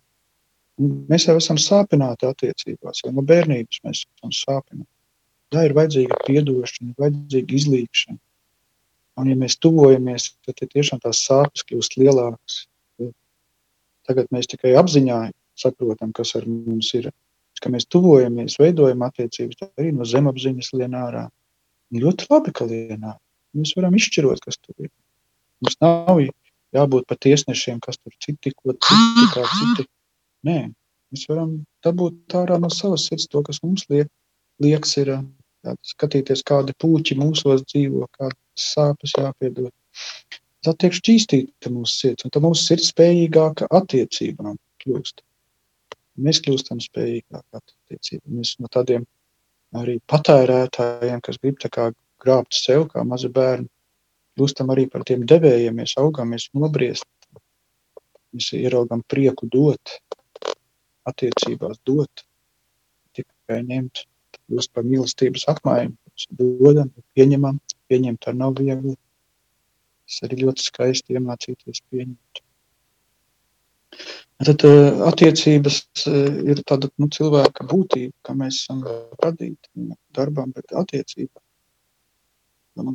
Mēs 0.82 1.28
jau 1.28 1.36
esam 1.38 1.60
sāpināti 1.62 2.26
attiecībās, 2.26 3.04
jau 3.04 3.12
no 3.14 3.22
bērnības 3.28 3.82
mēs 3.86 4.04
esam 4.08 4.34
sāpināti. 4.34 4.90
Tā 5.52 5.66
ir 5.68 5.76
vajadzīga 5.78 6.18
atdošana, 6.24 6.94
vajadzīga 7.02 7.58
izlīgšana. 7.60 8.18
Un, 9.20 9.28
ja 9.28 9.36
mēs 9.38 9.58
tuvojamies, 9.62 10.30
tad 10.46 10.58
tie 10.60 10.68
tiešām 10.72 11.02
tās 11.04 11.24
sāpes 11.26 11.66
kļūst 11.68 11.98
lielākas. 12.00 12.62
Tagad 14.08 14.32
mēs 14.34 14.50
tikai 14.50 14.74
apziņā 14.80 15.18
saprotam, 15.60 16.14
kas 16.16 16.34
ar 16.40 16.48
mums 16.50 16.94
ir. 16.98 17.12
Ka 17.62 17.70
mēs 17.70 17.86
tuvojamies, 17.94 18.56
veidojam 18.58 19.04
attiecības, 19.06 19.60
tā 19.60 19.68
arī 19.78 19.92
no 19.94 20.06
zemapziņas 20.08 20.72
lien 20.80 20.96
ārā. 20.98 21.28
Un 21.92 22.00
ļoti 22.02 22.26
labi, 22.32 22.54
ka 22.58 22.66
lien 22.66 23.04
ārā. 23.04 23.20
Mēs 23.54 23.76
varam 23.78 23.94
izšķirot, 24.00 24.42
kas 24.42 24.58
tur 24.58 24.88
ir. 24.88 24.90
Mums 25.62 25.78
nav 25.84 26.24
jābūt 26.74 27.06
par 27.06 27.20
tiesnešiem, 27.22 27.78
kas 27.84 28.00
tur 28.00 28.16
citi, 28.24 28.54
ko 28.56 28.74
citi, 28.74 29.28
kā 29.36 29.44
citi. 29.52 29.86
Nē, 30.48 30.58
mēs 31.14 31.28
varam 31.30 31.60
dabūt 31.86 32.34
ārā 32.40 32.58
no 32.62 32.72
savas 32.74 33.06
sirds 33.10 33.28
to, 33.30 33.44
kas 33.46 33.62
mums 33.62 33.86
liek, 33.92 34.10
liekas 34.64 34.96
ir 35.04 35.14
jā, 35.14 35.76
skatīties, 35.94 36.42
kādi 36.48 36.74
puķi 36.82 37.20
mūsos 37.20 37.62
dzīvo, 37.68 38.08
kādas 38.18 38.40
sāpes 38.76 39.16
jāpiedod. 39.18 39.72
Tā 40.62 40.76
tiek 40.78 40.94
šķīstīta 40.94 41.72
mūsu 41.74 41.96
sirds, 41.98 42.26
un 42.26 42.34
tā 42.34 42.42
mūsu 42.44 42.68
sirds 42.68 42.92
spējīgāka 42.94 43.70
attiecībām 43.74 44.60
kļūst. 44.84 45.24
Mēs 46.22 46.42
kļūstam 46.46 46.82
spējīgāki 46.84 47.58
attiecībām. 47.58 48.38
Mēs 48.38 48.56
no 48.62 48.70
tādiem 48.72 49.08
arī 49.78 49.98
patērētājiem, 50.12 51.22
kas 51.26 51.40
grib 51.42 51.58
grābt 52.22 52.54
sev, 52.54 52.86
kā 52.92 53.04
mazi 53.08 53.32
bērni, 53.34 53.70
kļūstam 54.38 54.70
arī 54.74 54.86
par 54.92 55.06
tiem 55.08 55.26
devējiem, 55.28 55.80
mēs 55.82 55.96
augam, 56.02 56.36
mēs 56.36 56.50
nobriest. 56.54 57.08
Mēs 58.32 58.52
ieraugam 58.56 59.02
prieku 59.12 59.50
dot, 59.52 59.98
attiecībās 61.10 61.82
dot, 61.88 62.24
tikai 63.18 63.60
ņemt, 63.68 64.06
kļūst 64.38 64.72
par 64.76 64.88
mīlestības 64.88 65.48
apmaiņu. 65.52 65.98
Dodam, 66.40 66.92
pieņemam, 67.18 67.60
pieņemt 67.92 68.28
ar 68.30 68.38
nav 68.38 68.56
viegli. 68.60 68.96
Tas 70.08 70.24
arī 70.28 70.42
ļoti 70.44 70.66
skaisti 70.66 71.18
iemācīties 71.18 71.84
pieņemt. 71.90 72.42
Tad 74.42 74.64
uh, 74.66 75.04
attiecības 75.06 75.78
uh, 76.10 76.16
ir 76.50 76.64
tāda 76.66 76.90
nu, 76.98 77.08
cilvēka 77.14 77.68
būtība, 77.70 78.14
ka 78.26 78.36
mēs 78.38 78.64
esam 78.64 78.82
radīti 79.22 79.92
darbam, 80.18 80.54
bet 80.56 80.74
attiecībām. 80.82 81.44
Uh, 82.80 82.94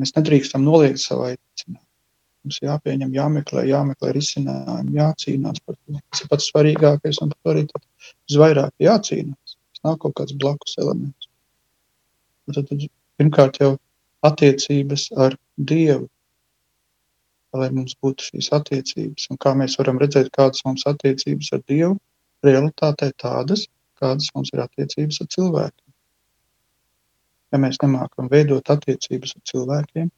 mēs 0.00 0.14
nedrīkstam 0.16 0.64
noliegt 0.64 1.02
savu 1.02 1.28
aicinājumu. 1.28 1.82
Mums 2.44 2.60
jāpieņem, 2.60 3.12
jāmeklē, 3.16 3.62
jāmeklē 3.70 4.10
risinājumi, 4.12 4.98
jācīnās 4.98 5.62
par 5.64 5.76
to. 5.78 6.00
Tas 6.12 6.24
ir 6.24 6.30
pats 6.32 6.48
svarīgākais, 6.50 7.20
un 7.24 7.30
par 7.32 7.38
to 7.40 7.52
arī 7.54 7.62
tad 7.70 7.84
visvairāk 8.28 8.72
jācīnās. 8.84 9.54
Tas 9.56 9.84
nav 9.88 9.96
kaut 10.02 10.16
kāds 10.20 10.36
blakus 10.40 10.76
elements. 10.82 11.23
Tad, 12.52 12.66
tad 12.68 12.88
pirmkārt 13.20 13.60
jau 13.62 13.74
attiecības 14.26 15.08
ar 15.20 15.36
Dievu, 15.70 16.08
lai 17.54 17.70
mums 17.72 17.94
būtu 18.02 18.30
šīs 18.30 18.50
attiecības. 18.56 19.28
Un 19.30 19.40
kā 19.40 19.54
mēs 19.58 19.78
varam 19.80 20.00
redzēt, 20.02 20.32
kādas 20.34 20.64
mums 20.66 20.84
attiecības 20.90 21.52
ar 21.56 21.62
Dievu, 21.70 21.96
realitātē 22.44 23.12
tādas, 23.20 23.66
kādas 24.00 24.30
mums 24.34 24.52
ir 24.54 24.64
attiecības 24.64 25.22
ar 25.22 25.30
cilvēkiem. 25.36 25.94
Ja 27.54 27.60
mēs 27.62 27.78
nemākam 27.82 28.28
veidot 28.32 28.70
attiecības 28.74 29.36
ar 29.38 29.44
cilvēkiem, 29.50 30.10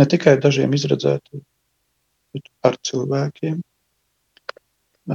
ne 0.00 0.06
tikai 0.10 0.36
dažiem 0.42 0.74
izredzētiem, 0.74 1.44
bet 2.34 2.50
ar 2.66 2.78
cilvēkiem, 2.90 3.60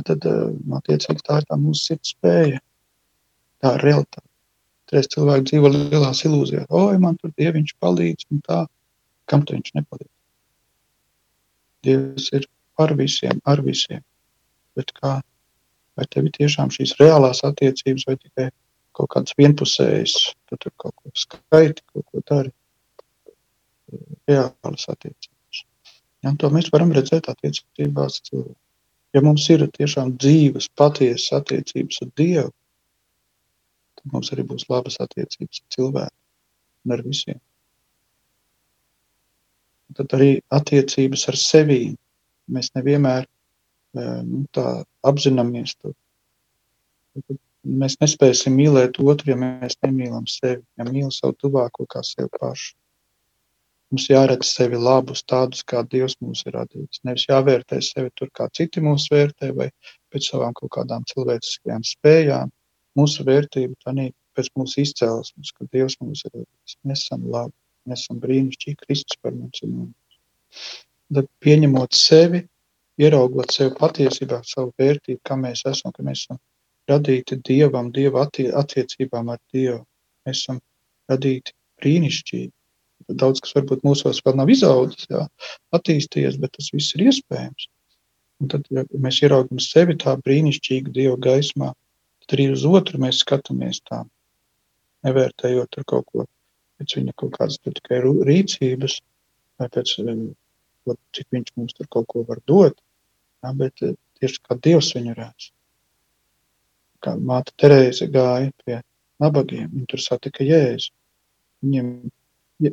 tad 0.06 0.26
eh, 0.28 0.48
attiecīgi 0.80 1.24
tā 1.26 1.42
ir 1.42 1.50
tā 1.50 1.58
mūsu 1.60 1.92
sirds 1.92 2.16
spēja, 2.16 2.62
tā 3.64 3.76
ir 3.78 3.86
realitāte. 3.90 4.28
Reiz 4.94 5.08
cilvēki 5.14 5.48
dzīvo 5.50 5.72
lielās 5.74 6.22
ilūzijās, 6.28 6.68
oi, 6.70 6.98
man 7.02 7.16
tur 7.22 7.32
dieviņš 7.40 7.72
palīdz, 7.82 8.28
un 8.34 8.42
tā, 8.46 8.60
kam 9.32 9.46
tu 9.46 9.56
viņš 9.56 9.72
nepalīdz? 9.80 10.12
Dievs 11.86 12.28
ir 12.38 12.46
par 12.78 12.94
visiem, 12.98 13.40
ar 13.50 13.64
visiem, 13.66 14.04
bet 14.78 14.94
kā, 15.00 15.16
vai 15.98 16.06
tev 16.12 16.30
ir 16.30 16.36
tiešām 16.38 16.74
šīs 16.76 16.96
reālās 17.02 17.42
attiecības, 17.48 18.06
vai 18.10 18.18
tikai 18.20 18.50
kaut 18.96 19.12
kādas 19.16 19.36
vienpusējas, 19.40 20.14
tu 20.50 20.60
tur 20.62 20.74
kaut 20.82 20.94
ko 21.02 21.14
skaiti, 21.18 21.84
kaut 21.94 22.06
ko 22.12 22.22
dari, 22.30 22.54
reālas 24.30 24.86
attiecības. 24.92 25.64
Ja, 26.26 26.34
to 26.42 26.50
mēs 26.54 26.72
varam 26.74 26.94
redzēt 26.96 27.30
attiecībās 27.32 28.22
cilvēku. 28.30 28.58
Ja 29.16 29.22
mums 29.24 29.46
ir 29.54 29.64
tiešām 29.78 30.16
dzīves, 30.20 30.68
patiesas 30.76 31.32
attiecības 31.38 32.02
ar 32.04 32.10
Dievu, 32.20 32.52
mums 34.14 34.32
arī 34.34 34.46
būs 34.48 34.68
labas 34.70 35.00
attiecības 35.04 35.62
ar 35.62 35.76
cilvēku 35.76 36.16
un 36.86 36.96
ar 36.96 37.04
visiem. 37.06 37.42
Tad 39.96 40.16
arī 40.18 40.32
attiecības 40.54 41.28
ar 41.32 41.38
sevi. 41.40 41.80
Mēs 42.52 42.72
nevienmēr 42.76 43.26
eh, 43.26 44.22
nu, 44.26 44.44
tā 44.54 44.84
apzināmies 45.08 45.76
to. 45.80 45.94
Mēs 47.66 47.96
nespēsim 48.02 48.54
mīlēt 48.54 49.00
otru, 49.02 49.32
ja 49.32 49.38
mēs 49.40 49.80
nemīlam 49.82 50.28
sevi, 50.30 50.62
ja 50.78 50.86
mīlam 50.86 51.14
savu 51.14 51.38
tuvāko 51.42 51.88
kā 51.90 52.04
sevi 52.06 52.30
pašu. 52.38 52.76
Mums 53.94 54.10
jāredz 54.10 54.50
sevi 54.50 54.78
labus, 54.82 55.22
tādus, 55.30 55.62
kā 55.64 55.84
Dievs 55.88 56.18
mūs 56.22 56.42
ir 56.46 56.58
radījis. 56.58 57.02
Nevis 57.08 57.28
jāvērtē 57.30 57.80
sevi 57.86 58.12
tur, 58.18 58.32
kā 58.36 58.50
citi 58.58 58.82
mūs 58.84 59.06
vērtē, 59.14 59.52
vai 59.58 59.70
pēc 60.14 60.30
savām 60.32 60.56
kaut 60.58 60.74
kādām 60.76 61.06
cilvēciskajām 61.12 61.86
spējām. 61.86 62.52
Mūsu 62.96 63.26
vērtība 63.28 63.94
ir 64.00 64.14
pēc 64.36 64.50
mūsu 64.60 64.82
izcelsmes, 64.84 65.52
ka 65.56 65.68
Dievs 65.74 65.98
mūs 66.02 66.24
ir. 66.30 66.44
Mēs 66.88 67.06
esam 67.06 67.28
labi, 67.32 67.54
mēs 67.90 68.06
esam 68.06 68.20
brīnišķīgi, 68.24 68.82
Kristus 68.84 69.20
par 69.22 69.36
mums 69.36 69.64
ir 69.64 69.72
nomis. 69.72 70.68
Tad 71.16 71.30
pieņemot 71.44 71.96
sevi, 71.96 72.42
ieraugot 73.02 73.54
sevi 73.54 73.76
patiesībā, 73.80 74.42
savu 74.48 74.74
vērtību, 74.82 75.22
kā 75.28 75.38
mēs 75.40 75.66
esam, 75.70 75.94
ka 75.96 76.06
mēs 76.08 76.26
esam 76.26 76.40
radīti 76.90 77.40
Dievam, 77.46 77.92
Dieva 77.94 78.26
attie 78.26 78.50
attiecībām 78.64 79.32
ar 79.34 79.42
Dievu. 79.54 79.84
Mēs 80.26 80.44
esam 80.44 80.62
radīti 81.12 81.54
brīnišķīgi. 81.84 82.52
Daudz 83.22 83.42
kas 83.44 83.54
varbūt 83.58 83.84
mūsos 83.86 84.22
vēl 84.26 84.38
nav 84.40 84.50
izaudzis, 84.50 85.06
jā, 85.12 85.26
attīstījies, 85.76 86.40
bet 86.42 86.56
tas 86.56 86.72
viss 86.74 86.96
ir 86.96 87.06
iespējams. 87.12 87.68
Un 88.42 88.52
tad, 88.52 88.66
ja 88.74 88.84
mēs 89.00 89.22
ieraugam 89.24 89.60
sevi 89.64 89.96
tā 90.02 90.16
brīnišķīgu 90.26 90.94
Dieva 90.96 91.18
gaismā, 91.22 91.74
tad 92.26 92.38
arī 92.38 92.50
uz 92.54 92.66
otru 92.68 93.00
mēs 93.02 93.22
skatāmies 93.24 93.82
tā, 93.86 94.04
nevērtējot 95.06 95.78
ar 95.80 95.86
kaut 95.88 96.10
ko 96.12 96.26
pēc 96.80 96.98
viņa 97.00 97.14
kaut 97.20 97.36
kādas 97.38 97.60
tur 97.62 97.76
tikai 97.78 98.02
rīcības, 98.04 99.00
vai 99.60 99.70
pēc 99.72 99.94
um, 100.04 100.26
cik 101.16 101.28
viņš 101.34 101.54
mums 101.56 101.78
tur 101.78 101.88
kaut 101.92 102.08
ko 102.12 102.26
var 102.28 102.42
dot, 102.50 102.78
ja, 103.44 103.54
bet 103.56 103.82
eh, 103.86 103.96
tieši 104.20 104.42
kā 104.44 104.58
Dievs 104.68 104.92
viņu 104.98 105.16
redz. 105.18 105.50
Kā 107.04 107.16
māte 107.16 107.54
Terēze 107.62 108.08
gāja 108.12 108.52
pie 108.66 108.80
nabagiem, 109.22 109.70
viņa 109.72 109.90
tur 109.92 110.04
satika 110.04 110.46
Jēzu. 110.46 110.92
Viņiem, 111.64 111.92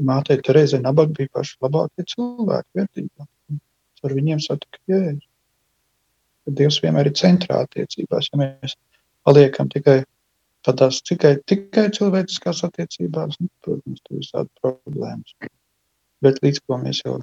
mātei 0.08 0.38
Terēzei 0.42 0.82
nabagi 0.82 1.20
bija 1.20 1.32
paši 1.38 1.58
labākie 1.62 2.06
cilvēki, 2.14 2.68
vērtīgākie. 2.78 3.60
Ar 4.02 4.14
viņiem 4.18 4.40
satika 4.42 4.80
Jēzu. 4.90 5.28
Dievs 6.58 6.80
vienmēr 6.82 7.06
ir 7.06 7.14
centrā 7.18 7.60
attiecībās. 7.62 8.32
Ja 8.32 8.40
mēs 8.40 8.74
paliekam 9.26 9.70
tikai 9.72 10.02
tādās 10.66 11.00
tikai, 11.06 11.36
tikai 11.50 11.88
cilvēciskās 11.96 12.62
attiecībās, 12.68 13.38
nu, 13.40 13.50
protams, 13.64 14.02
tur 14.06 14.16
ir 14.16 14.22
visādi 14.22 14.50
problēmas. 14.62 15.34
Bet 16.22 16.38
līdz 16.44 16.62
ko 16.66 16.78
mēs 16.82 17.02
jau 17.02 17.16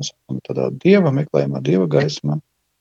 esam 0.00 0.38
tādā 0.46 0.68
dieva 0.84 1.10
meklējumā, 1.14 1.62
dieva 1.66 1.88
gaismā, 1.90 2.38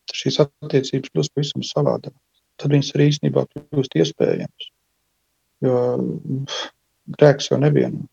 tad 0.09 0.19
šīs 0.19 0.39
attiecības 0.45 1.13
kļūst 1.13 1.33
pavisam 1.33 1.65
savādāk. 1.65 2.13
Tad 2.61 2.75
viņas 2.75 2.93
arī 2.93 3.09
īstenībā 3.09 3.45
kļūst 3.49 3.97
iespējams. 4.01 4.69
Jo 5.65 5.79
grēks 7.17 7.49
jau 7.49 7.57
nevieno, 7.61 8.05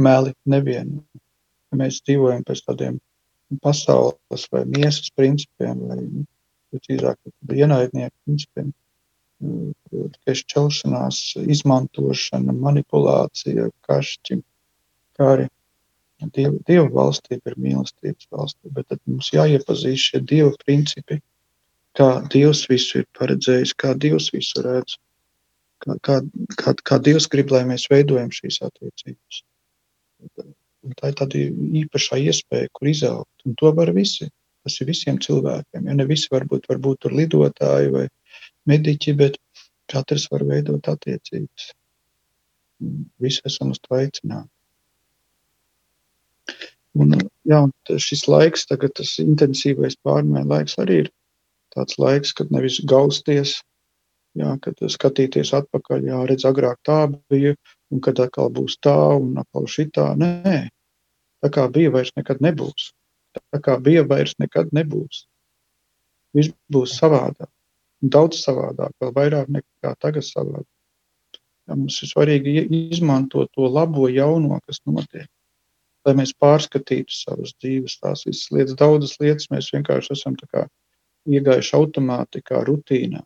meli 0.00 0.34
nevieno. 0.50 1.04
Ja 1.70 1.78
mēs 1.78 2.00
dzīvojam 2.02 2.42
pēc 2.48 2.64
tādiem 2.66 2.98
pasaules 3.62 4.46
vai 4.50 4.64
miesas 4.66 5.10
principiem, 5.14 5.78
vai 5.86 6.00
nu, 6.02 6.24
precīzāk 6.70 7.18
ienaidnieku 7.54 8.14
principiem, 8.26 8.72
mm, 9.42 9.72
tikai 10.16 10.36
šķelšanās, 10.42 11.22
izmantošana, 11.56 12.54
manipulācija, 12.66 13.70
kašķi, 13.88 14.42
kā 15.18 15.32
arī 15.36 15.48
Dieva, 16.20 16.58
dieva 16.68 16.88
valstība 16.92 17.48
ir 17.48 17.54
mīlestības 17.56 18.26
valstība, 18.28 18.74
bet 18.76 18.88
tad 18.92 18.98
mums 19.08 19.30
jāiepazīst 19.32 20.10
šie 20.10 20.18
dieva 20.20 20.50
principi, 20.66 21.16
kā 21.96 22.08
Dievs 22.32 22.66
visu 22.68 23.00
ir 23.00 23.06
paredzējis, 23.16 23.72
kā 23.80 23.94
Dievs 23.96 24.28
visu 24.34 24.60
redz, 24.66 24.98
kā, 25.80 25.96
kā, 26.04 26.18
kā, 26.60 26.74
kā 26.84 26.98
Dievs 27.00 27.28
grib, 27.32 27.54
lai 27.54 27.62
mēs 27.70 27.88
veidojam 27.88 28.28
šīs 28.36 28.60
attiecības. 28.68 29.40
Un 30.84 30.96
tā 30.96 31.12
ir 31.12 31.16
tāda 31.16 31.40
īpašā 31.84 32.20
iespēja, 32.20 32.68
kur 32.76 32.92
izaugt, 32.92 33.32
un 33.48 33.56
to 33.56 33.72
var 33.76 33.92
visi. 33.96 34.28
Tas 34.60 34.76
ir 34.82 34.90
visiem 34.90 35.16
cilvēkiem, 35.16 35.86
jo 35.88 35.94
ne 35.96 36.04
visi 36.04 36.28
varbūt, 36.28 36.66
varbūt 36.68 36.98
tur 37.00 37.14
lidotāji 37.16 37.94
vai 37.94 38.02
mediķi, 38.68 39.14
bet 39.18 39.38
katrs 39.90 40.28
var 40.32 40.44
veidot 40.48 40.88
attiecības. 40.90 41.70
Visi 43.20 43.44
esam 43.48 43.72
uz 43.74 43.80
to 43.84 43.96
aicināti. 43.96 44.50
Un, 47.00 47.14
jā, 47.46 47.60
un 47.68 47.98
šis 48.02 48.24
laiks, 48.26 48.66
tagad 48.66 48.96
tas 48.98 49.12
intensīvais 49.22 49.96
pārmaiņu 50.06 50.50
laiks 50.50 50.78
arī 50.82 51.04
ir 51.04 51.10
tāds 51.74 51.98
laiks, 52.02 52.32
kad 52.34 52.50
nevis 52.50 52.80
gausties, 52.90 53.60
jā, 54.38 54.56
kad 54.64 54.82
skatīties 54.94 55.52
atpakaļ, 55.60 56.08
jā, 56.10 56.22
redz, 56.26 56.46
agrāk 56.48 56.80
tā 56.86 57.04
bija, 57.30 57.54
un 57.94 58.02
kad 58.02 58.18
atkal 58.22 58.50
būs 58.54 58.78
tā, 58.82 58.96
un 59.20 59.38
atkal 59.42 59.70
šitā. 59.70 60.08
Nē, 60.18 60.56
tā 61.44 61.52
kā 61.54 61.68
bija, 61.70 61.94
vairs 61.94 62.10
nekad 62.18 62.42
nebūs. 62.42 62.90
Tā 63.38 63.62
kā 63.62 63.78
bija, 63.78 64.02
vairs 64.10 64.34
nekad 64.42 64.74
nebūs. 64.74 65.24
Viss 66.34 66.54
būs 66.70 66.98
savādāk. 66.98 67.50
Daudz 68.00 68.40
savādāk, 68.44 68.94
vēl 69.02 69.10
vairāk 69.16 69.50
nekā 69.52 69.94
tagad 70.00 70.24
savādāk. 70.24 70.68
Jā, 71.68 71.76
mums 71.76 72.00
ir 72.02 72.10
svarīgi 72.10 72.64
izmantot 72.96 73.50
to 73.54 73.68
labo, 73.68 74.08
jauno, 74.08 74.58
kas 74.66 74.80
notiek 74.88 75.28
lai 76.06 76.16
mēs 76.20 76.32
pārskatītu 76.40 77.12
savas 77.14 77.54
dzīves, 77.60 77.98
tās 78.00 78.24
visas 78.28 78.48
lietas, 78.54 78.76
daudzas 78.80 79.16
lietas 79.20 79.50
mēs 79.52 79.70
vienkārši 79.74 80.14
esam 80.16 80.36
kā 80.40 80.66
iegājuši 81.28 81.76
automātikā, 81.76 82.62
rutīnā. 82.68 83.22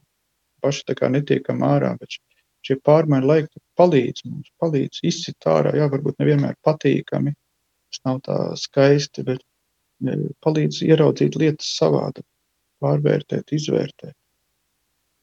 Paši 0.64 0.86
tā 0.88 0.96
kā 0.98 1.10
netiekam 1.12 1.62
ārā, 1.66 1.92
bet 2.00 2.18
šie 2.66 2.78
pārmaiņu 2.88 3.30
laiki 3.30 3.62
palīdz 3.78 4.24
mums, 4.26 4.50
palīdz 4.62 5.02
izsit 5.06 5.48
ārā, 5.50 5.74
jā, 5.78 5.88
varbūt 5.92 6.18
nevienmēr 6.22 6.56
patīkami, 6.66 7.34
tas 7.92 8.04
nav 8.08 8.20
tā 8.26 8.38
skaisti, 8.58 9.26
bet 9.28 9.42
e, 9.44 10.16
palīdz 10.44 10.80
ieraudzīt 10.88 11.38
lietas 11.38 11.70
savādi, 11.78 12.24
pārvērtēt, 12.82 13.52
izvērtēt. 13.54 14.16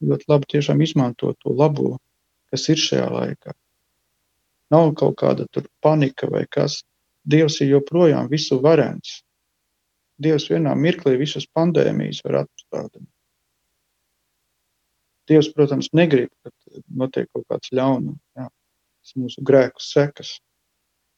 Ļoti 0.02 0.30
labi 0.32 0.50
tiešām 0.56 0.82
izmantot 0.82 1.38
to 1.44 1.54
labo, 1.54 1.98
kas 2.50 2.68
ir 2.74 2.80
šajā 2.82 3.08
laikā. 3.14 3.54
Nav 4.74 4.94
kaut 4.98 5.18
kāda 5.20 5.46
panika 5.84 6.30
vai 6.32 6.46
kas. 6.50 6.82
Dievs 7.28 7.60
ir 7.62 7.76
joprojām 7.76 8.30
visu 8.32 8.58
varens. 8.64 9.20
Dievs 10.22 10.48
vienā 10.50 10.74
mirklī 10.78 11.18
visas 11.20 11.46
pandēmijas 11.58 12.22
var 12.26 12.44
atstādināt. 12.44 13.10
Dievs, 15.30 15.52
protams, 15.54 15.92
negrib, 15.94 16.32
ka 16.44 16.52
notiek 17.02 17.30
kaut 17.32 17.46
kāds 17.50 17.72
ļaunums, 17.78 18.20
tas 18.36 19.14
mūsu 19.18 19.44
grēku 19.46 19.84
sekas, 19.84 20.40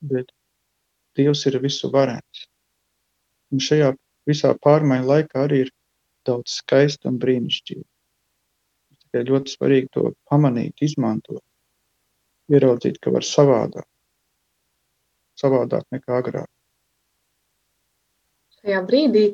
bet 0.04 0.30
Dievs 1.16 1.44
ir 1.48 1.56
visu 1.62 1.90
varens. 1.94 2.44
Un 3.54 3.62
šajā 3.62 3.92
visā 4.28 4.52
pārmaiņu 4.66 5.08
laikā 5.08 5.44
arī 5.46 5.64
ir 5.64 5.72
daudz 6.26 6.58
skaista 6.60 7.10
un 7.10 7.20
brīnišķīga. 7.22 7.86
Tikai 9.14 9.28
ļoti 9.30 9.52
svarīgi 9.54 9.88
to 9.94 10.08
pamanīt, 10.26 10.80
izmantot, 10.82 11.38
ieraudzīt, 12.50 12.96
ka 12.98 13.12
var 13.14 13.22
savādāk 13.22 13.86
savādāk 15.38 15.86
nekā 15.94 16.18
agrāk. 16.18 16.48
Šajā 18.58 18.80
brīdī 18.88 19.24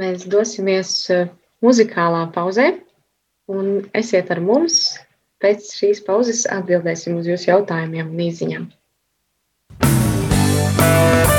mēs 0.00 0.26
dosimies 0.26 0.92
eh, 1.14 1.30
muzikālā 1.62 2.24
pauzē, 2.34 2.72
un 3.46 3.86
esiet 3.94 4.34
ar 4.34 4.42
mums. 4.42 4.98
Pēc 5.42 5.70
šīs 5.74 6.02
pauzes 6.06 6.42
atbildēsim 6.50 7.18
uz 7.22 7.30
jūsu 7.30 7.52
jautājumiem 7.52 8.10
un 8.10 8.24
īsiņām. 8.26 8.66
Mēs 10.82 11.31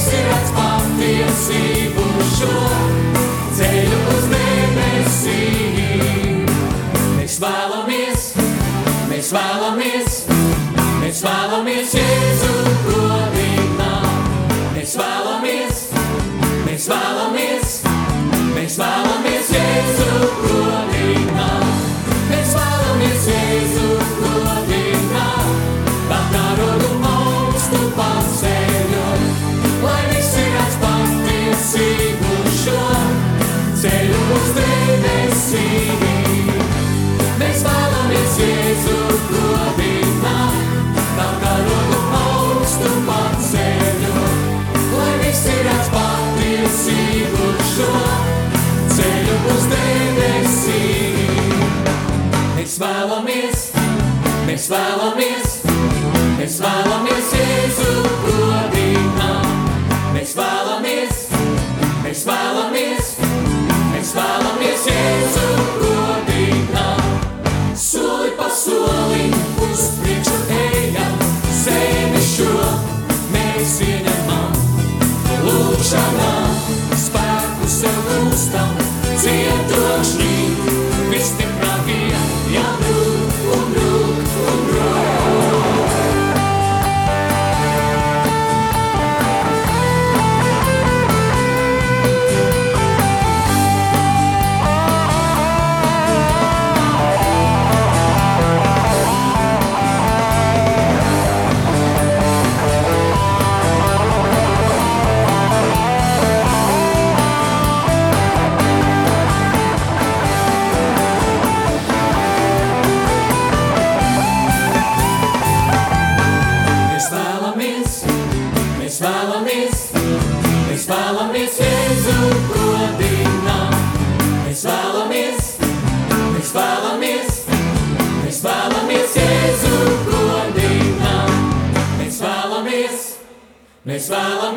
visi 0.00 0.16
redz 0.24 0.50
patiesību 0.56 2.04
šo 2.32 2.60
ceļu 3.58 3.98
uz 4.14 4.24
debesīm. 4.32 5.74
Mēs 7.18 7.36
vēlamies, 7.42 8.20
mēs 9.12 9.28
vēlamies, 9.36 10.22
mēs 11.02 11.18
vēlamies 11.26 11.90
Jēzu 12.00 12.39
vēlamies, 54.70 55.54
mēs 56.38 56.58
vēlamies 56.62 57.30
Jēzu 57.34 57.94
godinā. 58.22 59.30
Mēs 60.14 60.34
vēlamies, 60.38 61.24
mēs 62.04 62.22
vēlamies, 62.28 63.10
mēs 63.90 64.12
vēlamies 64.14 64.86
Jēzu 64.92 65.48
godinā. 65.80 66.86
Soli 67.74 68.30
pa 68.38 68.50
soli 68.54 69.30
uz 69.66 69.86
priekšu 69.98 70.38
ejam, 70.60 71.18
sevi 71.62 72.24
šo 72.30 72.70
mēs 73.34 73.78
ieņemam. 73.90 74.58
Lūkšanā 75.48 76.34
spēku 77.08 77.72
sev 77.80 78.02
gūstam, 78.10 78.76
cietokšņi. 79.16 80.29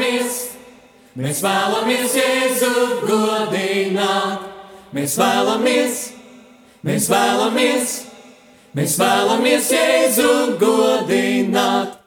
Vēlamies, 0.03 0.37
mēs 1.15 1.41
vēlamies 1.43 2.15
Jēzu 2.17 2.71
godināt. 3.07 4.49
Mēs 4.93 5.15
vēlamies, 5.17 5.99
mēs 6.83 7.07
vēlamies, 7.09 7.93
mēs 8.75 8.95
vēlamies 8.99 9.69
Jēzu 9.71 10.57
godināt. 10.59 11.99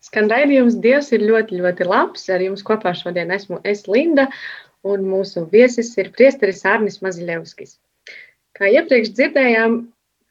Skan 0.00 0.30
raidījums, 0.32 0.80
Dievs 0.82 1.12
ir 1.12 1.22
ļoti, 1.22 1.60
ļoti 1.60 1.86
labs. 1.86 2.24
Ar 2.32 2.40
jums 2.42 2.64
kopā 2.66 2.94
šodien 2.96 3.30
esmu 3.30 3.60
es 3.62 3.84
Linda, 3.86 4.26
un 4.82 5.04
mūsu 5.06 5.44
viesis 5.52 5.92
ir 6.00 6.10
priesteris 6.16 6.64
Arnis 6.64 6.98
Maziļevskis. 7.04 7.76
Kā 8.56 8.72
iepriekš 8.72 9.12
dzirdējām, 9.14 9.76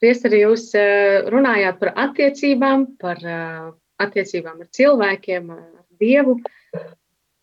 priesteri 0.01 0.41
jūs 0.41 0.73
eh, 0.75 1.29
runājāt 1.29 1.79
par 1.79 1.93
attiecībām, 1.95 2.89
par 2.99 3.23
eh, 3.23 3.69
attiecībām 4.03 4.63
ar 4.63 4.69
cilvēkiem, 4.75 5.51
ar 5.55 5.83
Dievu. 5.99 6.39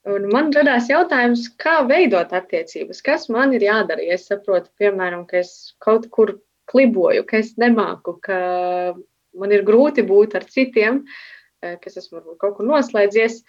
Un 0.07 0.29
man 0.31 0.53
radās 0.55 0.87
jautājums, 0.91 1.49
kā 1.59 1.81
veidot 1.89 2.31
attiecības, 2.37 3.03
kas 3.03 3.27
man 3.33 3.55
ir 3.57 3.65
jādara, 3.67 4.05
ja 4.07 4.15
es 4.15 4.29
saprotu, 4.31 4.71
piemēram, 4.79 5.25
ka 5.27 5.41
es 5.43 5.75
kaut 5.83 6.07
kur 6.15 6.37
kliboju, 6.71 7.25
ka 7.27 7.41
es 7.43 7.57
nemāku, 7.61 8.15
ka 8.23 8.39
man 9.37 9.55
ir 9.55 9.65
grūti 9.67 10.05
būt 10.07 10.37
ar 10.39 10.47
citiem, 10.51 11.03
eh, 11.63 11.77
kas 11.83 11.99
esmu 11.99 12.21
varbūt 12.21 12.39
kaut 12.43 12.59
kur 12.59 12.69
noslēdzies. 12.69 13.41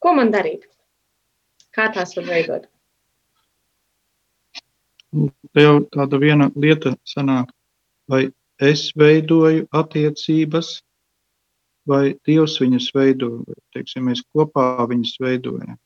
Ko 0.00 0.14
man 0.16 0.30
darīt? 0.32 0.68
Kā 1.74 1.90
tās 1.94 2.14
var 2.16 2.28
veidot? 2.30 2.68
Te 5.10 5.64
jau 5.64 5.80
tāda 5.90 6.20
viena 6.22 6.46
lieta 6.54 6.94
sanāk, 7.02 7.50
vai 8.08 8.28
es 8.62 8.92
veidoju 8.94 9.66
attiecības, 9.74 10.76
vai 11.90 12.14
Dievs 12.26 12.56
viņas 12.62 12.90
veido, 12.96 13.30
vai, 13.46 13.58
teiksim, 13.76 14.08
mēs 14.08 14.22
kopā 14.34 14.86
viņas 14.90 15.16
veidojam. 15.22 15.78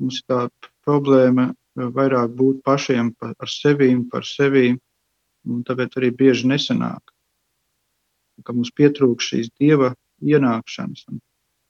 Mums 0.00 0.20
ir 0.22 0.26
tā 0.32 0.40
problēma 0.86 1.50
eh, 1.50 1.88
vairāk 1.96 2.34
būt 2.36 2.62
pašiem 2.66 3.12
par, 3.20 3.34
ar 3.38 3.52
sevīm, 3.52 4.06
par 4.12 4.26
sevīm, 4.26 4.78
un 5.48 5.64
tāpēc 5.68 5.96
arī 6.00 6.12
bieži 6.16 6.48
nesanāk, 6.50 7.12
ka 8.44 8.56
mums 8.56 8.72
pietrūk 8.76 9.20
šīs 9.24 9.52
Dieva 9.60 9.92
ienākšanas. 10.24 11.06
Un 11.12 11.20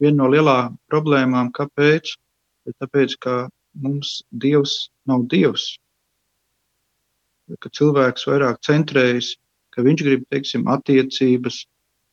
viena 0.03 0.23
no 0.23 0.31
lielām 0.33 0.79
problēmām, 0.91 1.51
kāpēc, 1.57 2.15
ir 2.71 2.77
tāpēc, 2.83 3.17
ka 3.25 3.37
mums 3.75 4.21
Dievs 4.31 4.91
nav 5.11 5.27
Dievs. 5.31 5.75
Ka 7.59 7.71
cilvēks 7.75 8.29
vairāk 8.31 8.61
centrējas, 8.67 9.35
ka 9.75 9.83
viņš 9.83 10.03
grib, 10.07 10.27
teiksim, 10.31 10.69
attiecības, 10.71 11.65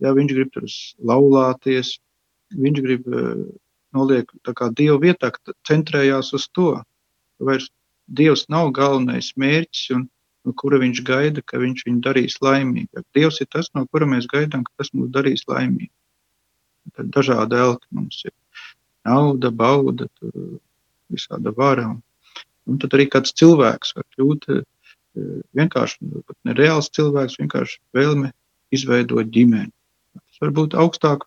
ja 0.03 0.13
viņš 0.17 0.35
grib 0.35 0.51
tur 0.55 0.67
laulāties, 1.11 1.95
viņš 2.55 2.83
grib 2.83 3.07
uh, 3.11 3.47
noliek 3.95 4.29
kā 4.45 4.69
Dieva 4.75 4.99
vietā, 5.01 5.31
centrējās 5.67 6.33
uz 6.37 6.47
to. 6.53 6.75
Vairs 7.43 7.69
Dievs 8.07 8.45
nav 8.49 8.71
galvenais 8.75 9.33
mērķis 9.35 9.89
un 9.97 10.07
no 10.47 10.53
kura 10.55 10.79
viņš 10.79 11.01
gaida, 11.07 11.43
ka 11.43 11.59
viņš 11.59 11.83
viņu 11.87 12.03
darīs 12.05 12.37
laimīgu. 12.43 13.03
Dievs 13.15 13.41
ir 13.43 13.49
tas, 13.51 13.67
no 13.75 13.83
kura 13.91 14.07
mēs 14.07 14.29
gaidām, 14.31 14.63
ka 14.63 14.71
tas 14.79 14.93
mūs 14.95 15.11
darīs 15.11 15.43
laimīgu. 15.49 15.91
Tad 16.95 17.11
dažādi 17.11 17.59
elki 17.59 17.87
mums 17.91 18.21
ir 18.23 18.31
nauda, 19.07 19.51
bauda, 19.51 20.07
visāda 21.11 21.51
vara. 21.55 21.89
Un, 22.67 22.79
tad 22.79 22.95
arī 22.95 23.07
kāds 23.11 23.35
cilvēks 23.39 23.93
var 23.97 24.05
kļūt 24.15 24.47
eh, 24.53 24.63
vienkārši 25.59 26.11
pat 26.27 26.37
nereāls 26.47 26.91
cilvēks, 26.95 27.39
vienkārši 27.41 27.79
vēlme 27.95 28.31
izveidot 28.75 29.31
ģimeni. 29.35 29.71
Tas 30.37 30.45
var 30.45 30.51
būt 30.53 30.75
augstāk, 30.77 31.23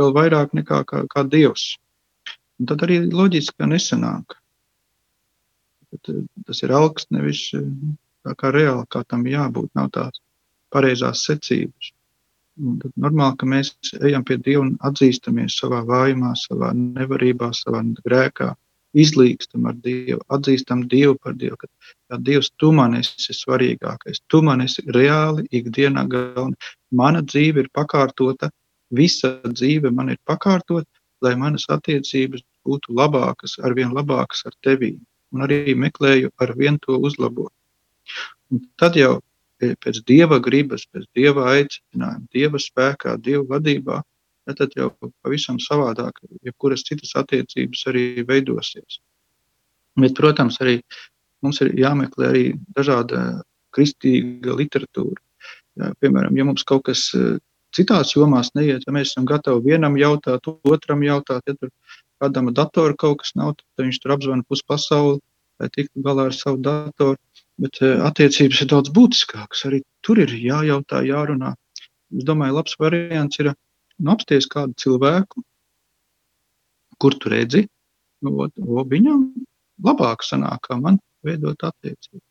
vēl 0.00 0.10
vairāk 0.16 0.54
nekā 0.58 0.82
kā, 0.90 1.04
kā 1.12 1.22
Dievs. 1.30 1.76
Un 2.58 2.66
tad 2.66 2.82
arī 2.82 3.04
loģiski, 3.06 3.68
nesanāk. 3.70 4.34
Bet, 5.92 6.10
eh, 6.10 6.24
tas 6.48 6.62
ir 6.66 6.74
augsts, 6.74 7.06
nevis 7.14 7.44
eh, 7.54 7.62
tā 8.26 8.34
kā 8.34 8.50
reāli, 8.50 8.82
kā 8.90 9.04
tam 9.06 9.22
jābūt. 9.30 9.70
Nav 9.78 9.92
tās 9.94 10.18
pareizās 10.74 11.22
secības. 11.28 11.92
Un 12.58 12.80
tad 12.82 12.90
normāli, 12.98 13.38
ka 13.38 13.46
mēs 13.46 13.70
ejam 14.02 14.24
pie 14.26 14.40
Dieva 14.42 14.64
un 14.64 14.74
atzīstamies 14.82 15.60
savā 15.60 15.84
vājumā, 15.86 16.32
savā 16.34 16.72
nevarībā, 16.74 17.52
savā 17.54 17.84
grēkā, 18.02 18.50
izlīgstam 18.96 19.66
ar 19.68 19.76
Dievu, 19.84 20.20
atzīstam 20.32 20.86
Dievu 20.88 21.16
par 21.22 21.34
Dievu. 21.38 21.58
Ka, 21.60 21.68
ka 22.10 22.20
Dievs, 22.24 22.50
tu 22.56 22.70
man 22.72 22.96
esi 22.98 23.34
svarīgākais, 23.36 24.22
tu 24.28 24.40
man 24.42 24.64
esi 24.64 24.84
reāli 24.94 25.46
ikdienā 25.52 26.06
galvenais. 26.08 26.72
Mana 26.90 27.22
dzīve 27.22 27.66
ir 27.66 27.70
pakārtota, 27.74 28.50
visa 28.90 29.36
dzīve 29.44 29.92
man 29.92 30.14
ir 30.14 30.20
pakārtota, 30.28 30.88
lai 31.22 31.34
manas 31.36 31.66
attiecības 31.68 32.44
būtu 32.66 32.94
labākas, 32.96 33.58
arvien 33.64 33.92
labākas 33.94 34.44
ar 34.48 34.56
tevi. 34.64 34.96
Un 35.34 35.44
arī 35.44 35.74
meklēju 35.76 36.30
ar 36.40 36.54
vien 36.56 36.78
to 36.80 36.96
uzlabot. 37.04 37.52
Un 38.48 38.62
tad 38.80 38.96
jau 38.96 39.18
pēc 39.60 40.00
dieva 40.08 40.38
gribas, 40.40 40.86
pēc 40.86 41.04
dieva 41.18 41.50
aicinājuma, 41.52 42.28
dieva 42.32 42.60
spēkā, 42.62 43.18
dieva 43.20 43.44
vadībā, 43.56 44.00
ja 44.48 44.56
tad 44.56 44.74
jau 44.76 44.88
pavisam 45.22 45.60
savādāk, 45.62 46.22
jebkuras 46.46 46.86
citas 46.86 47.12
attiecības 47.20 47.84
arī 47.92 48.04
veidosies. 48.28 49.00
Bet, 49.98 50.14
protams, 50.16 50.58
arī 50.64 50.78
mums 51.44 51.60
ir 51.64 51.74
jāmeklē 51.78 52.30
arī 52.32 52.44
dažāda 52.76 53.42
kristīga 53.74 54.56
literatūra. 54.58 55.20
Jā, 55.78 55.92
piemēram, 56.02 56.34
ja 56.38 56.46
mums 56.48 56.64
kaut 56.66 56.86
kas 56.88 57.04
citās 57.76 58.14
jomās 58.16 58.50
neiet, 58.58 58.86
ja 58.86 58.94
mēs 58.94 59.12
esam 59.12 59.28
gatavi 59.28 59.74
vienam 59.74 59.98
jautāt, 60.00 60.48
otram 60.66 61.04
jautāt, 61.06 61.44
ja 61.46 61.54
tur 61.54 61.70
kādam 62.18 62.50
datoru 62.54 62.96
kaut 62.98 63.22
kas 63.22 63.34
nav, 63.38 63.54
tad 63.58 63.86
viņš 63.86 64.00
tur 64.02 64.14
apzvana 64.16 64.46
pus 64.48 64.64
pasauli, 64.66 65.20
lai 65.60 65.70
tiktu 65.74 66.02
galā 66.02 66.28
ar 66.30 66.34
savu 66.34 66.62
datoru. 66.64 67.18
Bet 67.58 67.80
attiecības 67.82 68.60
ir 68.62 68.68
daudz 68.70 68.90
būtiskākas. 68.94 69.64
Arī 69.66 69.80
tur 70.06 70.20
ir 70.22 70.30
jājautā, 70.30 71.00
jārunā. 71.02 71.56
Es 72.14 72.26
domāju, 72.26 72.54
labs 72.54 72.76
variants 72.78 73.40
ir 73.42 73.50
nu, 73.98 74.14
apsties 74.14 74.48
kādu 74.50 74.76
cilvēku, 74.78 75.42
kur 77.02 77.14
tu 77.18 77.30
redzi, 77.32 77.66
nu, 78.24 78.34
ot, 78.44 78.54
o, 78.58 78.82
viņam 78.88 79.28
labāk 79.84 80.24
sanāk, 80.26 80.66
kā 80.68 80.78
man 80.80 80.98
veidot 81.26 81.62
attiecības. 81.66 82.22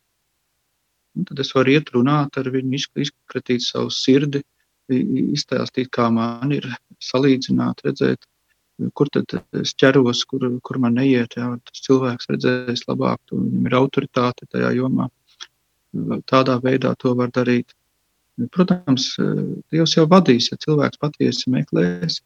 Un 1.18 1.26
tad 1.26 1.40
es 1.42 1.54
varu 1.56 1.74
iet 1.74 1.90
runāt 1.96 2.38
ar 2.38 2.50
viņu, 2.54 2.82
izkratīt 3.04 3.64
savu 3.66 3.92
sirdi, 3.94 4.44
izstāstīt, 4.88 5.90
kā 5.92 6.08
man 6.14 6.54
ir 6.56 6.68
salīdzināt, 7.04 7.82
redzēt, 7.88 8.28
kur 8.94 9.10
tad 9.12 9.34
es 9.58 9.74
ķeros, 9.74 10.24
kur, 10.30 10.46
kur 10.62 10.80
man 10.84 10.98
neiet. 11.00 11.36
Jā, 11.40 11.50
tas 11.66 11.84
cilvēks 11.88 12.30
redzēs 12.32 12.86
labāk, 12.88 13.20
viņam 13.34 13.70
ir 13.70 13.78
autoritāte 13.80 14.48
tajā 14.52 14.76
jomā. 14.78 15.10
Tādā 16.30 16.60
veidā 16.62 16.94
to 17.00 17.16
var 17.18 17.34
darīt. 17.34 17.74
Protams, 18.54 19.16
Dievs 19.74 19.96
jau 19.98 20.06
vadīs, 20.10 20.52
ja 20.52 20.60
cilvēks 20.62 21.02
patiesi 21.02 21.50
meklēs, 21.50 22.20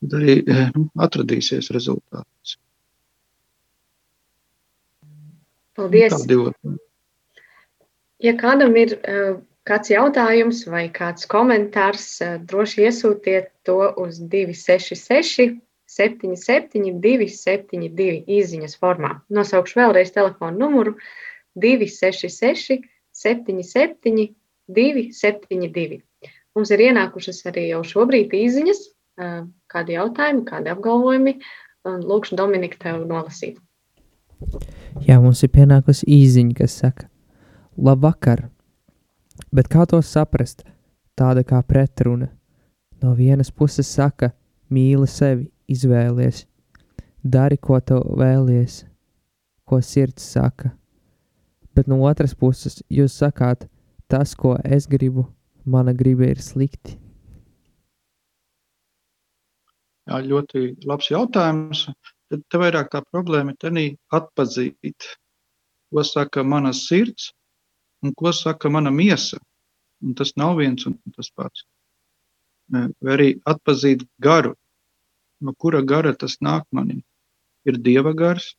tad 0.00 0.16
arī 0.20 0.38
nu, 0.72 0.86
atradīsies 1.04 1.68
rezultāts. 1.74 2.56
Paldies! 5.78 6.16
Otri. 6.16 6.78
Ja 8.18 8.32
kādam 8.34 8.74
ir 8.80 8.96
uh, 8.98 9.36
kāds 9.68 9.92
jautājums 9.92 10.64
vai 10.66 10.88
kāds 10.90 11.28
komentārs, 11.30 12.06
uh, 12.24 12.38
droši 12.50 12.88
iesūtiet 12.88 13.52
to 13.68 13.78
uz 14.02 14.18
266 14.18 15.60
77 15.88 16.98
272 17.04 18.24
izziņas 18.40 18.74
formā. 18.80 19.14
Nosaukšu 19.32 19.78
vēlreiz 19.78 20.10
telefonu 20.16 20.64
numuru 20.64 20.96
266 21.62 22.82
77 23.14 24.26
272. 24.68 26.02
Mums 26.56 26.72
ir 26.74 26.82
ienākušas 26.88 27.44
arī 27.50 27.68
jau 27.70 27.82
šobrīd 27.86 28.34
izziņas, 28.34 28.82
kādi 29.72 29.96
jautājumi, 29.96 30.44
kādi 30.48 30.72
apgalvojumi. 30.74 31.38
Lūkšu 31.88 32.36
Dominika 32.36 32.80
tev 32.82 33.04
nolasīt. 33.08 33.60
Jā, 35.06 35.18
mums 35.22 35.42
ir 35.42 35.52
pienākusi 35.54 36.06
īziņa, 36.10 36.56
kas 36.58 36.74
saka, 36.82 37.06
labvakar, 37.78 38.48
bet 39.54 39.70
kā 39.72 39.86
to 39.88 40.00
saprast? 40.04 40.64
Tāda 41.18 41.42
kā 41.46 41.62
pretruna. 41.66 42.28
No 43.02 43.14
vienas 43.18 43.50
puses 43.50 43.88
saka, 43.90 44.30
mīli 44.70 45.06
sevi, 45.10 45.48
izvēlies, 45.70 46.44
dari, 47.22 47.56
ko 47.56 47.80
tev 47.80 48.04
vēlies, 48.18 48.84
ko 49.66 49.80
sirds 49.82 50.26
saka. 50.34 50.70
Bet 51.74 51.90
no 51.90 52.00
otras 52.06 52.34
puses 52.34 52.82
jūs 52.90 53.16
sakāt, 53.18 53.66
tas, 54.08 54.34
ko 54.34 54.56
es 54.64 54.88
gribu, 54.88 55.26
mana 55.64 55.92
griba 55.92 56.28
ir 56.28 56.40
slikti. 56.42 56.96
Jā, 60.08 60.22
ļoti 60.24 60.62
labs 60.88 61.10
jautājums. 61.12 61.84
Tad 62.28 62.44
te 62.52 62.60
vairāk 62.60 62.90
tā 62.92 63.02
problēma 63.08 63.52
ir 63.52 63.58
tenī 63.60 63.84
atpazīt, 64.12 65.08
ko 65.92 66.04
saka 66.04 66.44
mana 66.44 66.74
sirds 66.76 67.30
un 68.04 68.14
ko 68.16 68.32
saka 68.32 68.70
mana 68.72 68.92
miesa. 68.92 69.40
Un 70.04 70.14
tas 70.14 70.32
nav 70.36 70.56
viens 70.60 70.86
un 70.86 70.96
tas 71.16 71.28
pats. 71.34 71.64
Vai 72.72 73.14
arī 73.16 73.28
atpazīt 73.48 74.04
garu, 74.22 74.54
no 75.40 75.54
kura 75.54 75.80
gara 75.82 76.14
tas 76.14 76.36
nāk 76.44 76.68
manī. 76.72 77.00
Ir 77.68 77.80
dieva 77.84 78.12
gars 78.16 78.52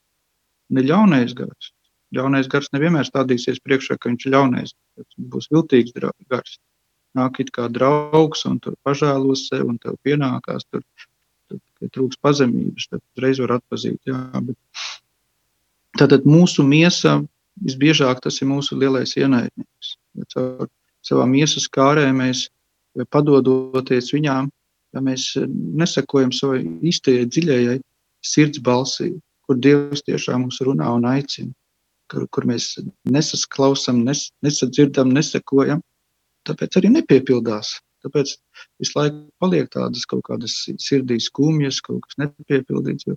ir 0.69 0.85
ļaunais 0.89 1.33
gars. 1.37 1.71
Ļaunais 2.15 2.49
gars 2.49 2.71
nevienmēr 2.73 3.05
stādīsies 3.05 3.61
priekšā, 3.61 3.99
ka 3.99 4.09
viņš 4.09 4.25
ir 4.25 4.33
ļaunais. 4.33 4.73
Būs 5.33 5.49
viltīgs 5.53 5.93
gars. 6.29 6.57
Nāk 7.17 7.39
it 7.41 7.51
kā 7.53 7.67
draugs 7.73 8.45
un 8.45 8.59
tur 8.61 8.75
pažēlos 8.85 9.47
sevi 9.49 9.67
un 9.73 9.77
tev 9.81 9.97
pienākās 10.05 10.65
tur 10.69 10.83
tad, 11.49 11.61
kad 11.79 11.91
trūks 11.95 12.19
pazemības, 12.21 12.89
tad 12.89 13.01
uzreiz 13.17 13.41
var 13.41 13.57
atpazīt. 13.57 13.99
Jā, 14.09 14.21
bet... 14.45 14.57
Tātad 15.97 16.27
mūsu 16.29 16.63
miesa 16.63 17.17
visbiežāk 17.65 18.21
tas 18.23 18.37
ir 18.41 18.49
mūsu 18.49 18.77
lielais 18.79 19.15
ienaidnieks. 19.17 19.95
Ja 20.19 20.27
caur 20.33 20.69
savām 21.05 21.33
miesas 21.33 21.67
kārēm 21.71 22.21
mēs 22.21 22.47
padodoties 23.13 24.11
viņām, 24.13 24.49
ja 24.93 25.03
mēs 25.05 25.31
nesakojam 25.81 26.33
savai 26.35 26.61
īstajai 26.89 27.27
dziļajai 27.29 27.79
sirds 28.25 28.61
balsī, 28.65 29.13
kur 29.47 29.57
Dievs 29.57 30.03
tiešām 30.05 30.45
mums 30.45 30.59
runā 30.65 30.89
un 30.93 31.07
aicina, 31.09 31.53
kur, 32.11 32.25
kur 32.33 32.47
mēs 32.49 32.71
nesasklausam, 33.09 34.03
nes, 34.07 34.29
nesadzirdam, 34.45 35.13
nesakojam, 35.15 35.83
tāpēc 36.49 36.79
arī 36.79 36.91
nepiepildās 36.97 37.77
Tāpēc 38.05 38.35
visu 38.79 38.95
laiku 38.95 39.17
paliek 39.43 39.67
tādas 39.73 40.05
kaut 40.09 40.23
kādas 40.29 40.55
sirdī 40.79 41.19
skumjas, 41.23 41.81
kaut 41.83 42.05
kas 42.05 42.19
nepiepildīts. 42.21 43.09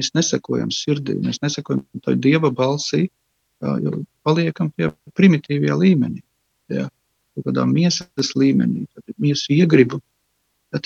Mēs 0.00 0.12
nesakojam 0.16 0.70
sirdī, 0.72 1.18
mēs 1.20 1.42
nesakojam 1.44 1.82
tai 2.06 2.16
dieva 2.16 2.48
balsī, 2.54 3.08
jo 3.84 4.00
paliekam 4.24 4.70
pie 4.72 4.88
primitīvajā 5.18 5.76
līmenī, 5.82 6.22
jā, 6.72 6.86
kaut 7.34 7.50
kādā 7.50 7.66
miesas 7.68 8.32
līmenī, 8.38 8.86
miesu 9.20 9.52
iegribu, 9.58 10.00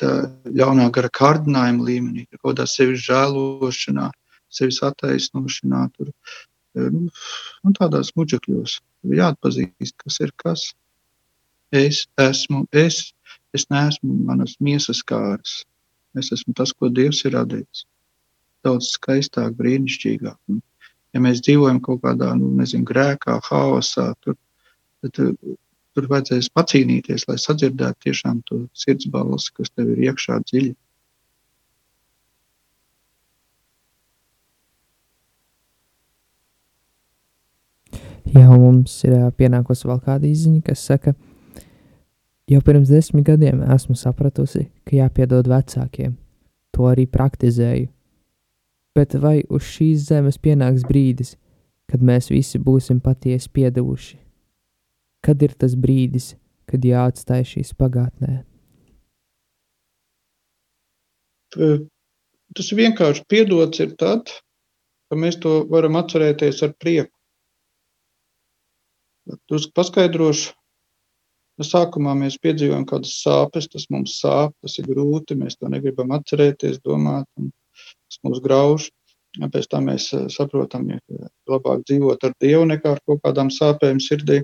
tā 0.00 0.10
ļaunā 0.48 0.88
gara 0.96 1.12
kārdinājuma 1.14 1.86
līmenī, 1.86 2.26
kaut 2.32 2.56
kādā 2.56 2.66
sevis 2.70 3.04
žēlošanā, 3.06 4.08
sevis 4.50 4.80
attaisnošanā, 4.82 5.84
tur, 5.94 6.10
un 6.78 7.76
tādās 7.78 8.12
muģekļos. 8.18 8.78
Jāatpazīst, 9.14 9.96
kas 10.00 10.20
ir 10.24 10.32
kas. 10.40 10.70
Es 11.74 12.04
esmu 12.20 12.64
es, 12.72 13.14
Es 13.54 13.68
neesmu 13.70 14.16
manas 14.26 14.56
miesas 14.58 15.00
kāras. 15.06 15.62
Es 16.18 16.32
esmu 16.34 16.54
tas, 16.58 16.72
ko 16.74 16.90
Dievs 16.90 17.22
ir 17.24 17.36
radījis. 17.36 17.84
Daudz 18.66 18.90
skaistāk, 18.96 19.54
brīnišķīgāk. 19.60 20.38
Un, 20.50 20.62
ja 21.14 21.22
mēs 21.22 21.42
dzīvojam 21.46 21.78
kaut 21.84 22.02
kādā, 22.02 22.32
nu, 22.38 22.50
nezinu, 22.58 22.86
grēkā, 22.88 23.38
haosā, 23.46 24.08
tur, 24.26 24.38
tad 25.04 25.20
tur 25.94 26.08
vajadzēs 26.10 26.50
pacīnīties, 26.50 27.28
lai 27.30 27.36
sadzirdētu 27.38 28.08
tiešām 28.08 28.40
to 28.48 28.64
sirds 28.74 29.06
balsi, 29.14 29.52
kas 29.54 29.70
tev 29.70 29.92
ir 29.94 30.08
iekšā 30.08 30.40
dziļi. 30.48 30.72
Jā, 38.32 38.48
mums 38.48 38.96
ir 39.04 39.28
pienākusi 39.36 39.88
vēl 39.88 40.00
kāda 40.04 40.26
izziņa, 40.30 40.62
kas 40.64 40.84
saka, 40.88 41.12
ka 41.12 41.34
Jau 42.44 42.60
pirms 42.60 42.90
desmit 42.92 43.24
gadiem 43.24 43.62
esmu 43.72 43.94
sapratusi, 43.96 44.66
ka 44.84 44.98
jāpiedod 44.98 45.46
vecākiem. 45.48 46.18
To 46.76 46.90
arī 46.90 47.06
praktizēju. 47.08 47.88
Bet 48.94 49.16
vai 49.16 49.38
uz 49.48 49.64
šīs 49.64 50.04
zemes 50.10 50.36
pienāks 50.36 50.84
brīdis, 50.84 51.38
kad 51.88 52.04
mēs 52.04 52.28
visi 52.28 52.60
būsim 52.60 53.00
patiesi 53.00 53.48
piedevuši? 53.48 54.18
Kad 55.24 55.40
ir 55.40 55.54
tas 55.56 55.72
brīdis, 55.72 56.34
kad 56.68 56.84
jāatstāj 56.84 57.46
šīs 57.54 57.72
pagātnē? 57.80 58.42
Tas 61.56 62.70
vienkārši 62.76 63.24
piedots 63.30 63.80
ir 63.80 63.96
tad, 63.96 64.28
ka 65.08 65.16
mēs 65.16 65.40
to 65.40 65.62
varam 65.72 65.96
atcerēties 65.96 66.60
ar 66.68 66.76
prieku. 66.76 67.13
Jūs 69.50 69.70
paskaidrošu, 69.72 70.52
Nu, 71.54 71.62
sākumā 71.66 72.16
mēs 72.18 72.34
piedzīvojam 72.42 72.84
kādas 72.90 73.12
sāpes, 73.22 73.68
tas 73.70 73.84
mums 73.94 74.16
sāp, 74.18 74.54
tas 74.64 74.74
ir 74.80 74.88
grūti, 74.88 75.36
mēs 75.38 75.54
to 75.60 75.68
negribam 75.70 76.10
atcerēties, 76.16 76.80
domāt, 76.82 77.28
un 77.38 77.52
tas 77.84 78.18
mūs 78.26 78.40
grauž. 78.42 78.88
Pēc 79.38 79.68
tam 79.70 79.86
mēs 79.90 80.08
eh, 80.14 80.26
saprotam, 80.30 80.88
ka 80.90 81.28
labāk 81.50 81.84
dzīvot 81.86 82.26
ar 82.26 82.34
Dievu 82.42 82.66
nekā 82.70 82.96
ar 82.96 83.00
kaut 83.06 83.22
kādām 83.22 83.52
sāpēm 83.54 84.02
sirdī. 84.02 84.40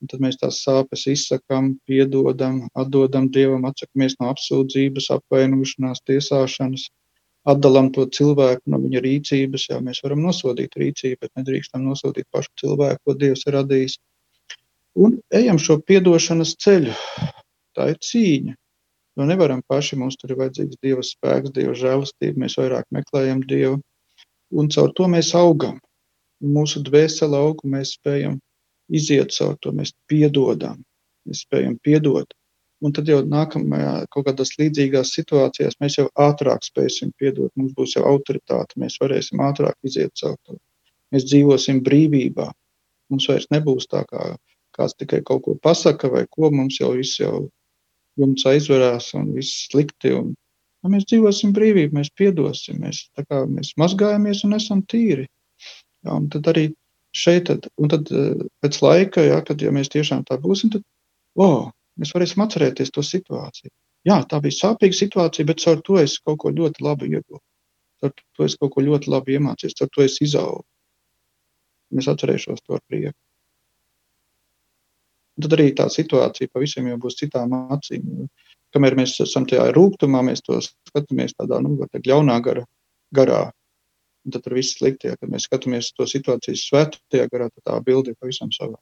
Un 0.00 0.10
tad 0.12 0.20
mēs 0.20 0.36
tās 0.40 0.62
sāpes 0.64 1.06
izsakām, 1.08 1.70
piedodam, 1.88 2.66
atdodam 2.76 3.30
Dievam, 3.32 3.64
atsakamies 3.68 4.16
no 4.20 4.28
apsūdzības, 4.32 5.08
apvainošanās, 5.14 6.04
tiesāšanas, 6.08 6.88
atdalām 7.48 7.88
to 7.96 8.04
cilvēku 8.18 8.72
no 8.72 8.80
viņa 8.84 9.04
rīcības. 9.04 9.70
Jā, 9.70 9.80
mēs 9.84 10.02
varam 10.04 10.24
nosodīt 10.24 10.76
rīcību, 10.76 11.22
bet 11.24 11.32
nedrīkstam 11.40 11.84
nosodīt 11.84 12.28
pašu 12.32 12.52
cilvēku, 12.64 13.02
ko 13.04 13.16
Dievs 13.24 13.48
ir 13.48 13.56
radījis. 13.60 13.96
Un 14.96 15.18
ejam 15.34 15.58
šo 15.60 15.76
piedošanas 15.84 16.54
ceļu. 16.64 16.94
Tā 17.76 17.90
ir 17.92 17.98
cīņa. 18.00 18.54
Jo 19.16 19.26
nevaram 19.28 19.60
paši, 19.68 19.96
mums 20.00 20.16
tur 20.20 20.32
ir 20.32 20.40
vajadzīgs 20.40 20.80
Dieva 20.84 21.04
spēks, 21.04 21.52
Dieva 21.56 21.74
žēlastība, 21.76 22.40
mēs 22.42 22.56
vairāk 22.60 22.88
meklējam 22.92 23.42
Dievu. 23.48 23.80
Un 24.56 24.68
caur 24.72 24.92
to 24.96 25.08
mēs 25.12 25.34
augam. 25.36 25.78
Mūsu 26.56 26.82
dvēsele 26.84 27.36
aug, 27.36 27.60
mēs 27.64 27.94
spējam 27.96 28.38
iziet 28.92 29.32
caur 29.36 29.56
to, 29.60 29.72
mēs 29.76 29.92
piedodam, 30.08 30.82
mēs 31.28 31.44
spējam 31.44 31.78
piedot. 31.84 32.32
Un 32.84 32.92
tad 32.92 33.08
jau 33.08 33.22
nākamajā 33.24 33.92
kaut 34.12 34.26
kādās 34.28 34.52
līdzīgās 34.60 35.14
situācijās 35.16 35.78
mēs 35.80 35.96
jau 35.96 36.10
ātrāk 36.20 36.64
spēsim 36.64 37.12
piedot, 37.20 37.50
mums 37.56 37.72
būs 37.76 37.96
jau 37.96 38.04
autoritāte, 38.08 38.76
mēs 38.80 38.98
varēsim 39.00 39.40
ātrāk 39.44 39.76
iziet 39.88 40.12
caur 40.20 40.36
to. 40.44 40.58
Mēs 41.12 41.24
dzīvosim 41.28 41.80
brīvībā. 41.84 42.50
Mums 43.12 43.28
vairs 43.30 43.48
nebūs 43.54 43.88
tā 43.88 44.04
kā 44.10 44.34
kāds 44.76 44.96
tikai 45.00 45.22
kaut 45.26 45.44
ko 45.46 45.54
pasaka, 45.62 46.10
vai 46.12 46.24
ko 46.30 46.50
mums 46.54 46.80
jau 46.80 46.92
viss 46.96 47.20
jau 47.20 47.46
jumts 48.20 48.46
aizverās 48.48 49.12
un 49.18 49.30
viss 49.36 49.66
slikti. 49.70 50.12
Un, 50.16 50.34
ja 50.84 50.92
mēs 50.92 51.06
dzīvosim 51.10 51.54
brīvību, 51.56 51.96
mēs 51.98 52.12
piedosim, 52.16 52.80
mēs, 52.84 53.06
kā, 53.26 53.44
mēs 53.50 53.74
mazgājamies 53.80 54.44
un 54.48 54.58
esam 54.58 54.82
tīri. 54.92 55.26
Jā, 56.06 56.12
un 56.14 56.28
tad 56.32 56.48
arī 56.52 56.68
šeit, 57.16 57.48
tad, 57.48 57.66
un 57.80 57.90
tad 57.92 58.12
eh, 58.12 58.36
pēc 58.62 58.78
laika, 58.84 59.24
jā, 59.24 59.40
kad 59.46 59.62
ja 59.62 59.72
mēs 59.74 59.90
tiešām 59.92 60.24
tā 60.28 60.38
būsim, 60.42 60.72
tad 60.76 60.84
oh, 61.40 61.72
mēs 62.00 62.12
varēsim 62.14 62.44
atcerēties 62.44 62.92
to 62.94 63.04
situāciju. 63.04 63.72
Jā, 64.06 64.20
tā 64.30 64.38
bija 64.42 64.54
sāpīga 64.54 64.94
situācija, 64.94 65.48
bet 65.48 65.62
caur 65.64 65.80
to 65.86 65.98
es 65.98 66.20
kaut 66.22 66.38
ko 66.44 66.52
ļoti 66.54 66.84
labi 66.86 67.10
ieguvu. 67.10 67.42
Caur 68.02 68.12
to 68.14 68.46
es 68.46 68.54
kaut 68.60 68.76
ko 68.76 68.84
ļoti 68.84 69.10
labi 69.10 69.38
iemācījos, 69.38 69.74
caur 69.80 69.90
to 69.92 70.04
es 70.04 70.20
izaugu. 70.22 70.62
Es 71.96 72.06
atcerēšos 72.10 72.62
to 72.62 72.76
ar 72.76 72.84
prieku. 72.86 73.16
Tad 75.36 75.52
arī 75.52 75.68
tā 75.76 75.84
situācija 75.92 76.48
pavisam 76.52 76.86
jau 76.88 76.96
būs 77.00 77.18
citām 77.20 77.52
acīm. 77.76 78.24
Kamēr 78.72 78.96
mēs 78.96 79.18
esam 79.20 79.44
tajā 79.48 79.68
rūkumā, 79.76 80.22
mēs 80.24 80.42
to 80.46 80.56
skatāmies 80.64 81.36
tādā 81.36 81.60
nu, 81.64 81.76
ļaunā 82.08 82.40
gara, 82.44 82.64
garā. 83.14 83.44
un 84.24 84.32
tad 84.32 84.42
tur 84.42 84.56
viss 84.56 84.74
slikti. 84.78 85.08
Ja, 85.08 85.16
kad 85.20 85.30
mēs 85.30 85.46
skatāmies 85.46 85.92
to 85.94 86.08
situāciju 86.08 86.56
svētajā 86.56 87.28
garā, 87.32 87.50
tad 87.52 87.62
tā 87.68 87.78
bilde 87.84 88.10
ir 88.10 88.16
pavisam 88.20 88.50
savā. 88.50 88.80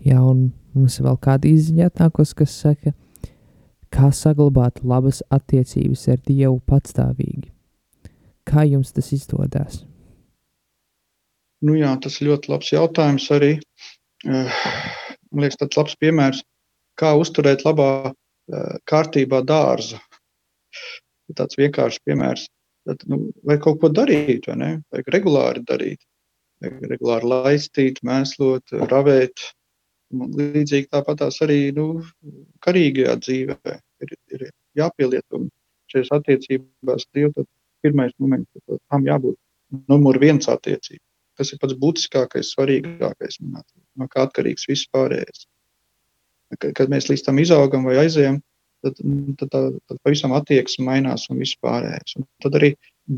Jā, 0.00 0.20
un 0.22 0.52
mums 0.72 0.96
ir 1.00 1.08
vēl 1.08 1.18
kāda 1.20 1.48
izziņa 1.48 1.90
atnākusi, 1.90 2.36
kas 2.38 2.56
saka, 2.62 2.94
kā 3.92 4.08
saglabāt 4.14 4.80
labas 4.84 5.20
attiecības 5.28 6.06
ar 6.14 6.20
Dievu 6.24 6.60
patstāvīgi. 6.64 7.50
Kā 8.48 8.64
jums 8.64 8.94
tas 8.96 9.12
izdodas? 9.12 9.89
Nu 11.66 11.76
jā, 11.76 11.92
tas 12.00 12.20
ir 12.20 12.30
ļoti 12.30 12.52
labs 12.52 12.70
jautājums 12.72 13.26
arī. 13.36 13.52
Eh, 14.26 14.60
man 15.30 15.44
liekas, 15.44 15.60
tāds 15.60 15.80
labs 15.80 15.98
piemērs, 16.00 16.42
kā 17.00 17.12
uzturēt 17.20 17.66
labā 17.66 17.90
eh, 18.10 18.78
kārtībā 18.90 19.42
dārzu. 19.46 20.00
Tāds 21.36 21.58
vienkāršs 21.60 22.02
piemērs. 22.08 22.48
Tad, 22.88 23.04
nu, 23.12 23.28
vai 23.46 23.58
kaut 23.62 23.78
ko 23.82 23.90
darīt, 23.92 24.48
vai 24.50 24.56
ne? 24.58 24.70
Vajag 24.90 25.12
regulāri 25.14 25.62
darīt. 25.68 26.00
Vajag 26.64 26.92
regulāri 26.94 27.30
laistīt, 27.30 28.00
mēslot, 28.06 28.72
ravēt, 28.90 29.44
Līdzīgi 30.10 30.88
tāpatās 30.90 31.38
arī 31.44 31.70
nu, 31.74 32.02
karīgajā 32.66 33.12
dzīvē 33.22 33.74
ir, 34.02 34.14
ir 34.34 34.48
jāpielieto 34.78 35.44
šajās 35.92 36.10
attiecībās. 36.16 37.06
Dievu, 37.14 37.46
pirmais 37.84 38.10
moments, 38.18 38.50
tam 38.90 39.06
jābūt 39.06 39.38
numur 39.86 40.18
viens 40.18 40.50
attiecība. 40.50 41.04
Tas 41.40 41.54
ir 41.54 41.60
pats 41.62 41.76
būtiskākais, 41.80 42.52
svarīgākais, 42.52 43.40
no 43.40 44.08
kā 44.12 44.26
atkarīgs 44.26 44.68
viss 44.68 44.88
pārējais. 44.92 45.46
Kad 46.60 46.90
mēs 46.92 47.08
līdz 47.08 47.24
tam 47.24 47.38
izaugam 47.40 47.86
vai 47.88 47.96
aizējam, 48.02 48.40
tad, 48.84 48.98
tad, 49.40 49.52
tad, 49.54 49.78
tad 49.88 50.00
pavisam 50.04 50.34
attieksme 50.36 50.84
mainās 50.88 51.28
un 51.32 51.40
viss 51.40 51.56
pārējais. 51.64 52.18
Un 52.20 52.26
tad 52.44 52.58
arī 52.60 52.74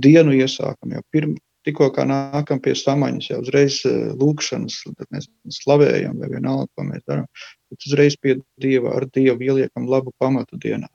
dienu 0.06 0.36
iesākam 0.36 0.94
jau 0.94 1.02
pirms 1.14 1.40
tikko 1.66 1.90
nākam 2.08 2.60
pie 2.62 2.74
samaņas, 2.78 3.28
jau 3.30 3.40
uzreiz 3.42 3.80
eh, 3.88 4.12
lūkšanas, 4.18 4.78
tad 4.98 5.08
mēs 5.14 5.28
slavējam, 5.62 6.18
vai 6.20 6.30
vienalga, 6.32 6.68
ko 6.74 6.86
mēs 6.88 7.04
darām. 7.06 7.28
Tad 7.70 7.88
uzreiz 7.88 8.16
pie 8.20 8.40
Dieva, 8.60 8.96
ar 8.98 9.06
Dievu 9.14 9.46
ieliekam 9.46 9.86
labu 9.90 10.14
pamatu 10.18 10.58
dienā. 10.62 10.90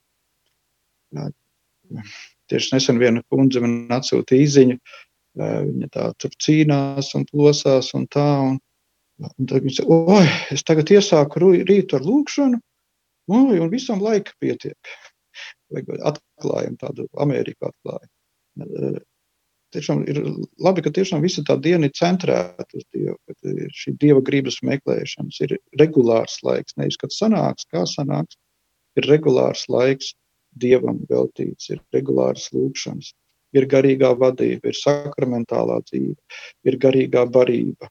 Jā. 1.16 1.30
Tieši 2.52 2.76
nesen 2.76 3.00
viena 3.00 3.24
kundze 3.32 3.62
man 3.64 3.88
atsūtīja 3.96 4.44
īziņu, 4.44 4.78
viņa 5.38 5.90
tā 5.94 6.08
tur 6.22 6.34
cīnās 6.44 7.14
un 7.18 7.28
plosās 7.30 7.94
un 7.98 8.08
tā. 8.14 8.30
Un, 8.48 8.58
un 9.28 9.50
tad 9.50 9.66
viņa 9.66 9.80
saka, 9.80 10.00
oi, 10.18 10.26
es 10.54 10.66
tagad 10.68 10.92
iesāku 10.94 11.42
rītu 11.42 11.98
ar 11.98 12.06
lūkšanu, 12.06 12.60
oi, 13.34 13.60
un 13.60 13.72
visam 13.74 14.04
laika 14.04 14.36
pietiek. 14.42 14.94
Atklājam 16.12 16.78
tādu 16.82 17.08
Ameriku 17.22 17.72
atklājumu 17.72 19.06
tiešām 19.76 20.04
ir 20.10 20.20
labi, 20.64 20.84
ka 20.84 20.92
tiešām 20.94 21.24
visa 21.26 21.44
tā 21.48 21.58
diena 21.62 21.90
ir 21.90 21.96
centrēta 21.98 22.68
uz 22.78 22.86
Dievu, 22.96 23.18
ka 23.28 23.52
ir 23.52 23.74
šī 23.76 23.94
Dieva 24.02 24.24
gribas 24.26 24.60
meklēšanas, 24.66 25.40
ir 25.46 25.58
regulārs 25.82 26.40
laiks, 26.48 26.78
nevis 26.80 27.00
kad 27.02 27.14
sanāks, 27.16 27.68
kā 27.74 27.84
sanāks, 27.90 28.40
ir 29.00 29.10
regulārs 29.12 29.66
laiks 29.72 30.14
Dievam 30.58 31.04
veltīts, 31.10 31.70
ir 31.74 31.82
regulāras 31.94 32.48
lūkšanas, 32.56 33.12
ir 33.58 33.68
garīgā 33.72 34.14
vadība, 34.22 34.72
ir 34.72 34.80
sakramentālā 34.80 35.80
dzīve, 35.88 36.16
ir 36.68 36.80
garīgā 36.84 37.26
barība, 37.34 37.90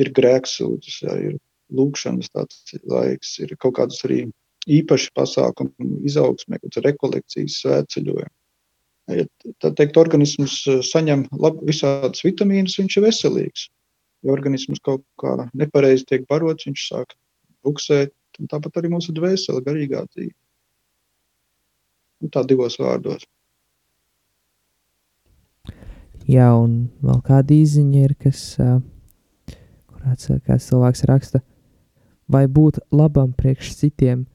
ir 0.00 0.12
grēksūdzes, 0.16 1.02
jā, 1.04 1.18
ir 1.30 1.38
lūkšanas 1.76 2.32
tāds 2.32 2.76
laiks, 2.86 3.36
ir 3.42 3.54
kaut 3.62 3.78
kādas 3.80 4.02
arī 4.08 4.24
īpaši 4.66 5.12
pasākumi, 5.14 5.92
izaugsmē, 6.10 6.58
ir 6.62 6.84
rekolekcijas 6.90 7.60
svētceļojumi 7.62 8.34
ja 9.14 9.26
teikt, 9.62 9.98
organisms 10.00 10.58
saņem 10.88 11.26
lab, 11.38 11.60
visādas 11.66 12.24
vitamīnas, 12.26 12.76
viņš 12.80 12.98
ir 12.98 13.06
veselīgs. 13.06 13.68
Ja 14.24 14.32
organisms 14.34 14.82
kaut 14.82 15.04
kā 15.20 15.36
nepareizi 15.54 16.06
tiek 16.08 16.26
barots, 16.30 16.66
viņš 16.66 16.86
sāk 16.88 17.14
buksēt. 17.66 18.14
Tāpat 18.50 18.80
arī 18.80 18.90
mūsu 18.92 19.14
dvēsele, 19.16 19.62
garīgā 19.64 20.02
dzīve. 20.10 20.34
Nu, 22.20 22.28
tā 22.32 22.42
divos 22.48 22.76
vārdos. 22.80 23.24
Jā, 26.26 26.48
un 26.58 26.88
vēl 27.06 27.20
kāda 27.26 27.54
īziņa 27.54 28.00
ir, 28.02 28.16
kas, 28.18 28.40
kurāds 29.86 30.32
kāds 30.46 30.66
cilvēks 30.70 31.06
raksta, 31.06 31.42
vai 32.26 32.46
būt 32.50 32.80
labam 32.90 33.30
priekš 33.36 33.76
citiem, 33.78 34.26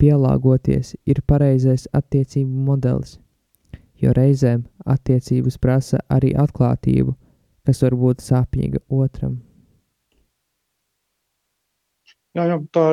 pielāgoties 0.00 0.94
ir 1.08 1.24
pareizais 1.28 1.88
attiecību 1.96 2.68
modelis 2.68 3.18
jo 4.00 4.12
reizēm 4.16 4.64
attiecības 4.88 5.58
prasa 5.60 6.00
arī 6.12 6.32
atklātību, 6.44 7.14
kas 7.66 7.82
var 7.84 7.96
būt 8.02 8.24
sāpīga 8.24 8.82
otram. 8.88 9.40
Jā, 12.36 12.46
jā 12.46 12.58
tā 12.72 12.86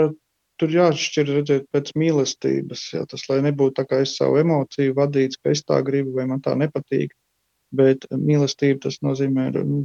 tur 0.57 0.73
jāatšķir 0.73 1.29
redzēt 1.35 1.67
pēc 1.73 1.93
mīlestības. 2.01 2.87
Jā, 2.95 3.05
tas, 3.09 3.27
lai 3.29 3.39
nebūtu 3.45 3.77
tā 3.79 3.85
kā 3.89 4.01
es 4.03 4.15
savu 4.17 4.39
emociju 4.41 4.97
vadīts, 4.97 5.39
ka 5.41 5.53
es 5.53 5.63
tā 5.63 5.79
gribu 5.85 6.15
vai 6.17 6.25
man 6.29 6.41
tā 6.43 6.55
nepatīk. 6.57 7.13
Bet 7.75 8.05
mīlestība 8.15 8.85
tas 8.85 9.01
nozīmē 9.03 9.49
nu, 9.57 9.81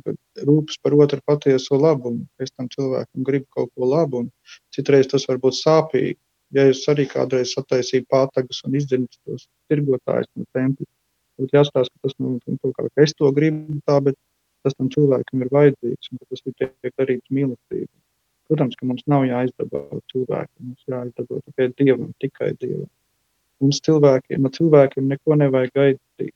rūpes 0.46 0.78
par 0.82 0.94
otru 0.94 1.18
patieso 1.26 1.78
labumu. 1.80 2.28
Es 2.38 2.52
tam 2.54 2.68
cilvēkam 2.70 3.24
gribu 3.26 3.48
kaut 3.56 3.72
ko 3.74 3.88
labu, 3.90 4.22
un 4.22 4.58
citreiz 4.74 5.10
tas 5.10 5.26
var 5.26 5.40
būt 5.42 5.58
sāpīgi. 5.58 6.18
Ja 6.54 6.68
es 6.68 6.84
arī 6.92 7.08
kādreiz 7.10 7.54
sataisīju 7.56 8.06
pātagus 8.12 8.60
un 8.68 8.76
izdzinu 8.76 9.08
tos 9.24 9.48
tirgotājus 9.72 10.28
no 10.36 10.44
tempļa, 10.54 10.86
būtu 11.40 11.56
jāstāsta, 11.56 11.94
ka 11.96 12.08
tas 12.08 12.14
nu, 12.20 12.36
kaut 12.60 12.76
kā, 12.76 12.86
es 13.02 13.16
to 13.16 13.30
gribu 13.34 13.80
tā, 13.88 13.98
bet 14.04 14.18
tas 14.62 14.76
tam 14.78 14.90
cilvēkam 14.92 15.42
ir 15.42 15.50
vajadzīgs 15.56 16.12
un 16.12 16.20
tas 16.22 16.44
ir 16.44 16.56
tiek 16.60 16.92
darīts 17.00 17.34
mīlestība. 17.34 17.90
Protams, 18.50 18.76
ka 18.76 18.86
mums 18.86 19.06
nav 19.08 19.24
jāizdabā 19.26 19.80
cilvēki, 20.12 20.52
mums 20.60 20.84
jāizdabā 20.92 21.40
tikai 21.46 21.68
Dievam, 21.78 22.12
tikai 22.20 22.50
Dievam. 22.60 22.90
Mums 23.62 23.80
cilvēkiem, 23.86 24.42
no 24.42 24.50
cilvēkiem 24.52 25.08
neko 25.08 25.38
nevajag 25.40 25.74
gaidīt. 25.78 26.34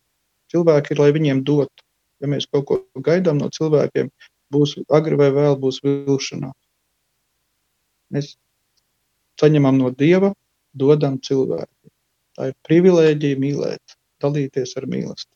Cilvēki 0.57 0.95
ir, 0.95 1.03
lai 1.03 1.13
viņiem 1.13 1.45
dotu. 1.45 1.85
Ja 2.25 2.31
mēs 2.33 2.49
kaut 2.49 2.65
ko 2.71 2.81
gaidām 3.05 3.37
no 3.43 3.51
cilvēkiem, 3.53 4.09
būs 4.55 4.79
agri 4.97 5.19
vai 5.21 5.29
vēl 5.35 5.59
būs 5.61 5.83
vilšanās. 5.85 6.57
Mēs 8.17 8.37
saņemam 9.37 9.77
no 9.77 9.93
Dieva, 9.93 10.33
dodam 10.73 11.19
cilvēkiem. 11.21 11.93
Tā 12.37 12.51
ir 12.53 12.57
privilēģija 12.69 13.41
mīlēt 13.43 13.97
dalīties 14.25 14.73
ar 14.81 14.89
mīlestību. 14.89 15.35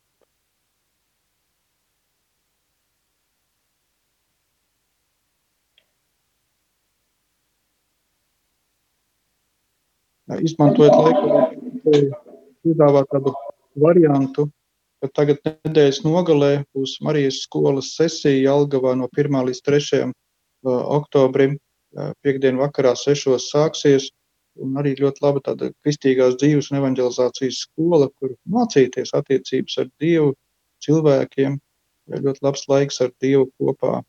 Izmantojot 10.40 10.94
laiku, 10.94 11.38
piedāvāt 12.62 13.08
tādu 13.10 13.32
variantu, 13.82 14.46
ka 15.00 15.08
tagad 15.16 15.40
nedēļas 15.46 16.02
nogalē 16.04 16.52
būs 16.76 16.98
Marijas 17.04 17.42
skolas 17.46 17.94
sesija 17.96 18.36
Jelgavā 18.36 18.94
no 18.98 19.08
1. 19.16 19.40
līdz 19.48 19.60
3. 19.66 20.00
oktobrim. 20.98 21.58
Piektdien 22.22 22.60
vakarā 22.60 22.92
sešos 22.94 23.48
sāksies 23.50 24.10
un 24.60 24.76
arī 24.78 24.92
ļoti 24.98 25.24
laba 25.24 25.42
tāda 25.46 25.70
kristīgās 25.82 26.36
dzīves 26.38 26.70
un 26.70 26.78
evanģelizācijas 26.80 27.64
skola, 27.64 28.10
kur 28.20 28.36
mācīties 28.50 29.14
attiecības 29.16 29.78
ar 29.82 29.90
Dievu, 30.02 30.34
cilvēkiem. 30.84 31.58
Ļoti 32.10 32.44
labs 32.44 32.66
laiks 32.70 33.00
ar 33.04 33.12
Dievu 33.22 33.48
kopā. 33.58 34.00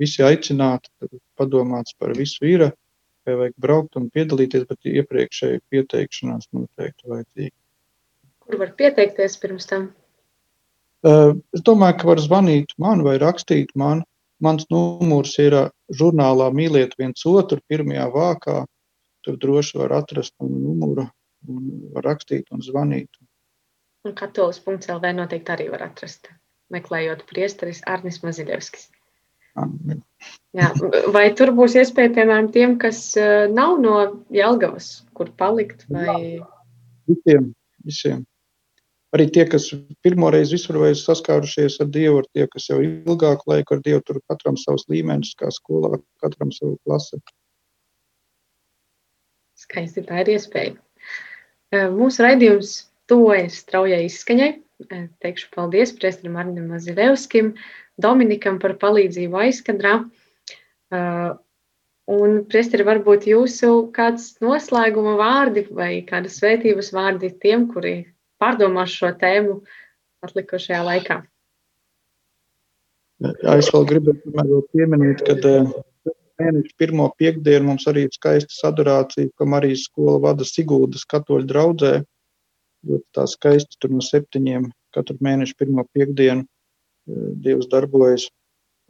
Visi 0.00 0.24
aicināti, 0.24 0.88
padomāts 1.38 1.94
par 2.00 2.14
visu 2.16 2.46
ir, 2.48 2.70
vai 3.28 3.36
vajag 3.42 3.56
braukt 3.60 3.98
un 4.00 4.08
piedalīties, 4.14 4.64
bet 4.70 4.88
iepriekšēji 4.88 5.64
pieteikšanās 5.70 6.48
noteikti 6.56 7.10
vajadzīga. 7.12 7.56
Kur 8.50 8.58
var 8.64 8.74
pieteikties 8.76 9.38
pirms 9.38 9.70
tam? 9.70 9.90
Es 11.06 11.62
domāju, 11.64 12.00
ka 12.02 12.10
var 12.10 12.20
zvanīt 12.20 12.74
man 12.82 13.06
vai 13.06 13.14
rakstīt 13.22 13.70
man. 13.78 14.02
Mans 14.42 14.66
numurs 14.72 15.36
ir 15.38 15.54
žurnālā 15.94 16.48
Mīliet 16.56 16.96
viens 16.98 17.22
otru 17.28 17.60
pirmajā 17.68 18.06
vākā 18.12 18.62
Tur 19.22 19.36
droši 19.36 19.78
var 19.78 19.92
atrast 19.92 20.32
numuru, 20.40 21.04
un 21.48 21.66
var 21.94 22.06
rakstīt 22.08 22.48
un 22.54 22.62
zvanīt. 22.64 23.10
Un 24.08 24.14
katolis.lv 24.16 25.10
noteikti 25.16 25.52
arī 25.52 25.66
var 25.72 25.84
atrast, 25.90 26.30
meklējot 26.72 27.26
priesteris 27.28 27.82
Arnis 27.84 28.22
Maziļevskis. 28.24 28.88
Amen. 29.60 30.00
Jā, 30.56 30.70
vai 31.12 31.26
tur 31.36 31.52
būs 31.58 31.74
iespēja, 31.76 32.14
piemēram, 32.16 32.48
tiem, 32.54 32.78
kas 32.80 33.02
eh, 33.20 33.44
nav 33.52 33.76
no 33.82 33.96
Jelgavas, 34.32 35.02
kur 35.12 35.34
palikt? 35.36 35.84
Vai... 35.92 36.40
Visiem, 37.10 37.50
visiem. 37.84 38.24
Arī 39.10 39.26
tie, 39.34 39.42
kas 39.50 39.64
pirmoreiz 40.06 40.52
vispār 40.54 40.92
saskārušies 40.94 41.80
ar 41.82 41.88
Dievu, 41.90 42.20
ar 42.22 42.26
tie, 42.30 42.44
kas 42.50 42.68
jau 42.70 42.78
ilgāku 42.84 43.50
laiku 43.50 43.74
ar 43.74 43.82
Dievu, 43.82 44.04
tur 44.06 44.20
katram 44.30 44.58
savs 44.60 44.86
līmenis, 44.92 45.32
kā 45.38 45.50
skolā, 45.50 45.98
katram 46.22 46.52
savu 46.54 46.76
klasi. 46.86 47.18
Skaisti, 49.58 50.04
tā 50.06 50.22
ir 50.22 50.30
iespēja. 50.36 50.76
Mūsu 51.96 52.22
raidījums 52.22 52.76
tuvojas 53.10 53.58
straujai 53.64 54.04
izskaņai. 54.06 54.50
Teikšu 55.20 55.50
paldies 55.56 55.92
Priestram 55.98 56.38
Arnim 56.40 56.70
Mazilevskim, 56.70 57.52
Dominikam 58.00 58.62
par 58.62 58.76
palīdzību 58.80 59.42
aizkadrā. 59.42 59.96
Un, 62.10 62.38
Priestri, 62.50 62.86
varbūt 62.86 63.26
jūsu 63.30 63.74
kāds 63.94 64.32
noslēguma 64.42 65.18
vārdi 65.18 65.66
vai 65.74 65.92
kāda 66.06 66.30
svētības 66.32 66.94
vārdi 66.94 67.34
tiem, 67.42 67.68
kuri 67.74 67.94
pārdomās 68.40 68.94
šo 68.96 69.12
tēmu 69.20 69.60
atlikušajā 70.26 70.80
laikā. 70.86 71.20
Jā, 73.20 73.54
es 73.60 73.68
vēl 73.72 73.86
gribētu 73.88 74.32
vēl 74.32 74.62
pieminēt, 74.72 75.22
ka 75.26 75.56
mēneša 76.40 76.76
pirmo 76.80 77.10
piekdienu 77.20 77.68
mums 77.68 77.86
arī 77.90 78.06
ir 78.06 78.14
skaista 78.16 78.54
sadurācija, 78.54 79.28
ko 79.36 79.48
Marijas 79.54 79.84
skola 79.90 80.16
vada 80.24 80.46
Siguldas 80.48 81.04
katoļu 81.08 81.48
draudzē. 81.50 81.92
Ļoti 82.88 83.06
tā 83.16 83.26
skaisti 83.28 83.76
tur 83.80 83.92
no 83.92 84.04
septiņiem 84.04 84.70
katru 84.96 85.18
mēnešu 85.20 85.58
pirmo 85.60 85.84
piekdienu 85.92 86.46
Dievs 87.44 87.68
darbojas. 87.72 88.28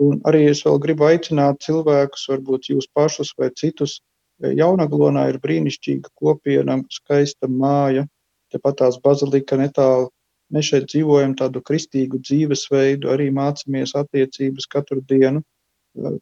Un 0.01 0.21
arī 0.29 0.47
es 0.53 0.63
vēl 0.65 0.79
gribu 0.81 1.09
aicināt 1.09 1.61
cilvēkus, 1.65 2.29
varbūt 2.31 2.71
jūs 2.71 2.87
pašus 2.97 3.35
vai 3.39 3.51
citus. 3.59 3.99
Jaunaglonā 4.41 5.27
ir 5.29 5.41
brīnišķīga 5.43 6.15
kopiena, 6.17 6.79
skaista 6.89 7.51
māja, 7.51 8.07
tepat 8.55 8.81
tās 8.83 8.99
bazilika 9.03 9.59
netālu. 9.61 10.11
Mēs 10.51 10.73
šeit 10.73 10.89
dzīvojam 10.91 11.37
tādu 11.39 11.63
kristīgu 11.63 12.19
dzīvesveidu, 12.27 13.11
arī 13.13 13.29
mācāmies 13.35 13.95
attiecības 13.99 14.67
katru 14.71 14.99
dienu. 15.07 15.45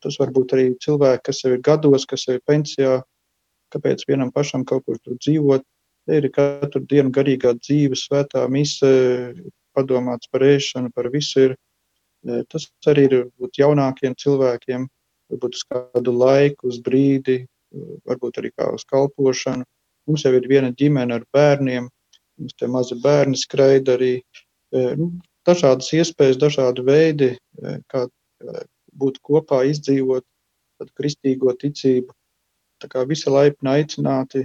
Tas 0.03 0.18
var 0.20 0.33
būt 0.33 0.53
arī 0.57 0.66
cilvēki, 0.85 1.24
kas 1.29 1.41
ir 1.49 1.57
gados, 1.64 2.05
kas 2.09 2.26
ir 2.29 2.43
pensijā, 2.49 2.99
kāpēc 3.72 4.05
vienam 4.09 4.33
pašam 4.33 4.64
kaut 4.68 4.85
kur 4.85 5.01
tur 5.01 5.16
dzīvot. 5.16 5.64
Te 6.09 6.20
ir 6.20 6.29
katru 6.33 6.85
dienu 6.89 7.12
garīgā 7.12 7.55
dzīve, 7.57 7.97
svētā 7.97 8.45
mise, 8.53 8.93
padomāts 9.76 10.29
par 10.33 10.45
ēšanu, 10.45 10.93
par 10.95 11.11
visu. 11.12 11.49
Ir. 11.49 11.57
Tas 12.51 12.66
arī 12.91 13.05
ir 13.07 13.18
būt 13.39 13.61
jaunākiem 13.61 14.16
cilvēkiem, 14.18 14.89
varbūt 15.31 15.59
uz 15.61 15.64
kādu 15.70 16.14
laiku, 16.16 16.68
uz 16.72 16.81
brīdi, 16.85 17.45
varbūt 18.09 18.41
arī 18.41 18.51
kā 18.57 18.72
uz 18.74 18.85
kalpošanu. 18.89 19.64
Mums 20.09 20.24
jau 20.24 20.33
ir 20.35 20.49
viena 20.51 20.72
ģimene 20.72 21.18
ar 21.18 21.24
bērniem, 21.33 21.89
Mums 22.39 22.57
tie 22.59 22.68
mazi 22.70 22.99
bērni 23.03 23.39
skraida 23.39 23.97
arī. 23.99 24.12
E, 24.74 24.84
nu, 25.01 25.11
dažādas 25.49 25.91
iespējas, 25.97 26.39
dažādi 26.41 26.84
veidi, 26.86 27.30
e, 27.34 27.78
kā 27.91 28.05
e, 28.07 28.64
būt 28.99 29.20
kopā, 29.24 29.62
izdzīvot 29.70 30.26
kristīgo 30.99 31.55
ticību. 31.59 32.14
Tā 32.78 32.91
kā 32.93 33.03
visi 33.09 33.30
laipni 33.30 33.72
aicināti, 33.72 34.45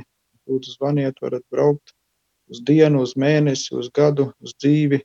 lūdzu 0.49 0.77
zvaniet, 0.77 1.19
varat 1.21 1.43
braukt 1.53 1.93
uz 2.51 2.61
dienu, 2.65 3.03
uz 3.05 3.13
mēnesi, 3.19 3.71
uz 3.77 3.89
gadu, 3.93 4.31
uz 4.43 4.55
dzīvi, 4.57 4.99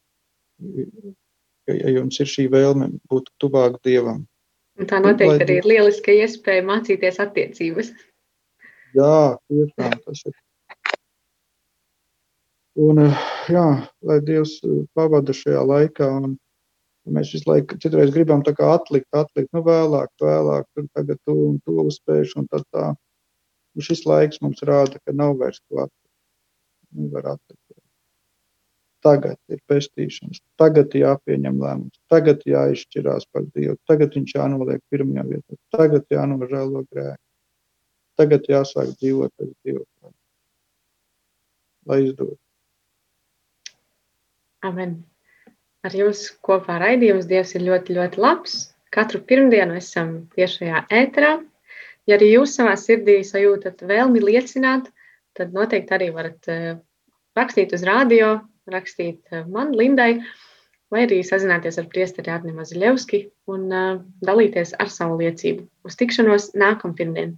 ja 1.68 1.95
jums 1.99 2.18
ir 2.22 2.30
šī 2.30 2.49
vēlme 2.53 2.91
būt 3.11 3.30
tuvāk 3.43 3.78
Dievam. 3.84 4.24
Un 4.78 4.89
tā 4.89 5.01
noteikti 5.03 5.45
arī 5.45 5.59
ir 5.61 5.68
lieliska 5.72 6.14
iespēja 6.14 6.64
mācīties 6.66 7.18
attiecības. 7.22 7.93
Jā, 8.97 9.36
tiešām 9.51 9.97
tas 10.05 10.22
ir 10.24 10.36
Un, 12.79 13.01
eh, 13.03 13.22
jā, 13.51 13.64
lai 14.07 14.20
Dievs 14.22 14.59
eh, 14.62 14.85
pavada 14.95 15.35
šajā 15.35 15.64
laikā. 15.66 16.09
Un, 16.20 16.37
mēs 17.16 17.33
visu 17.35 17.49
laiku 17.51 17.79
citreiz 17.83 18.12
gribam 18.14 18.45
atlikt, 18.45 19.09
atlikt, 19.16 19.51
nu, 19.57 19.62
vēlāk, 19.66 20.11
vēlāk, 20.22 20.66
tur 20.76 20.87
tagad 20.95 21.18
to 21.26 21.35
un 21.49 21.59
to 21.64 21.74
uzspējuši. 21.89 22.37
Un 22.39 22.49
tā, 22.53 22.62
tā. 22.70 22.87
Un 23.74 23.83
šis 23.83 24.05
laiks 24.07 24.43
mums 24.45 24.62
rāda, 24.62 25.01
ka 25.05 25.12
nav 25.12 25.37
vairs 25.41 25.61
ko 25.66 25.87
atlikt. 25.87 26.12
Nevar 26.95 27.33
atlikt. 27.35 27.83
Tagad 29.03 29.39
ir 29.55 29.61
pestīšanas, 29.70 30.41
tagad 30.59 30.95
jāpieņem 30.99 31.61
lēmums, 31.62 32.01
tagad 32.11 32.43
jāizšķirās 32.47 33.29
par 33.31 33.45
Dievu, 33.55 33.76
tagad 33.87 34.16
viņš 34.18 34.33
jānoliek 34.35 34.83
pirmajā 34.91 35.24
vietā, 35.29 35.59
tagad 35.70 36.11
jānožēlo 36.11 36.83
grēku, 36.91 37.22
tagad 38.18 38.51
jāsāk 38.51 38.91
dzīvot 38.99 39.31
pēc 39.39 39.55
Dieva. 39.62 40.11
Lai 41.87 42.03
izdodas. 42.09 42.47
Amen. 44.67 44.99
Ar 45.87 45.95
jums 45.95 46.25
kopā 46.43 46.81
raidījums 46.83 47.29
Dievs 47.31 47.55
ir 47.55 47.65
ļoti, 47.69 47.95
ļoti 47.99 48.21
labs. 48.23 48.57
Katru 48.95 49.21
pirmdienu 49.23 49.77
esam 49.79 50.15
tiešajā 50.35 50.87
ēterā. 50.91 51.37
Ja 52.09 52.17
arī 52.17 52.33
jūs 52.33 52.57
savā 52.57 52.73
sirdī 52.81 53.21
sajūtat 53.27 53.85
vēlmi 53.87 54.23
liecināt, 54.25 54.89
tad 55.37 55.53
noteikti 55.55 55.95
arī 55.95 56.09
varat 56.15 56.49
uh, 56.51 56.79
rakstīt 57.39 57.75
uz 57.77 57.85
radio, 57.87 58.39
rakstīt 58.73 59.21
uh, 59.31 59.45
man, 59.47 59.75
Lindai, 59.77 60.23
vai 60.91 61.05
arī 61.05 61.21
sazināties 61.27 61.79
ar 61.79 61.91
priesteri 61.93 62.33
Arni 62.33 62.55
Maziļevski 62.57 63.23
un 63.53 63.69
uh, 63.69 63.91
dalīties 64.25 64.73
ar 64.81 64.91
savu 64.93 65.21
liecību. 65.21 65.69
Uz 65.85 66.01
tikšanos 66.01 66.55
nākam 66.59 66.97
pirmdien. 66.99 67.37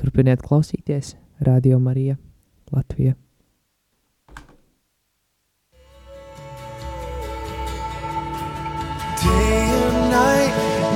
Turpiniet 0.00 0.42
klausīties 0.42 1.14
Radio 1.44 1.78
Marija 1.78 2.16
Latvija. 2.72 3.14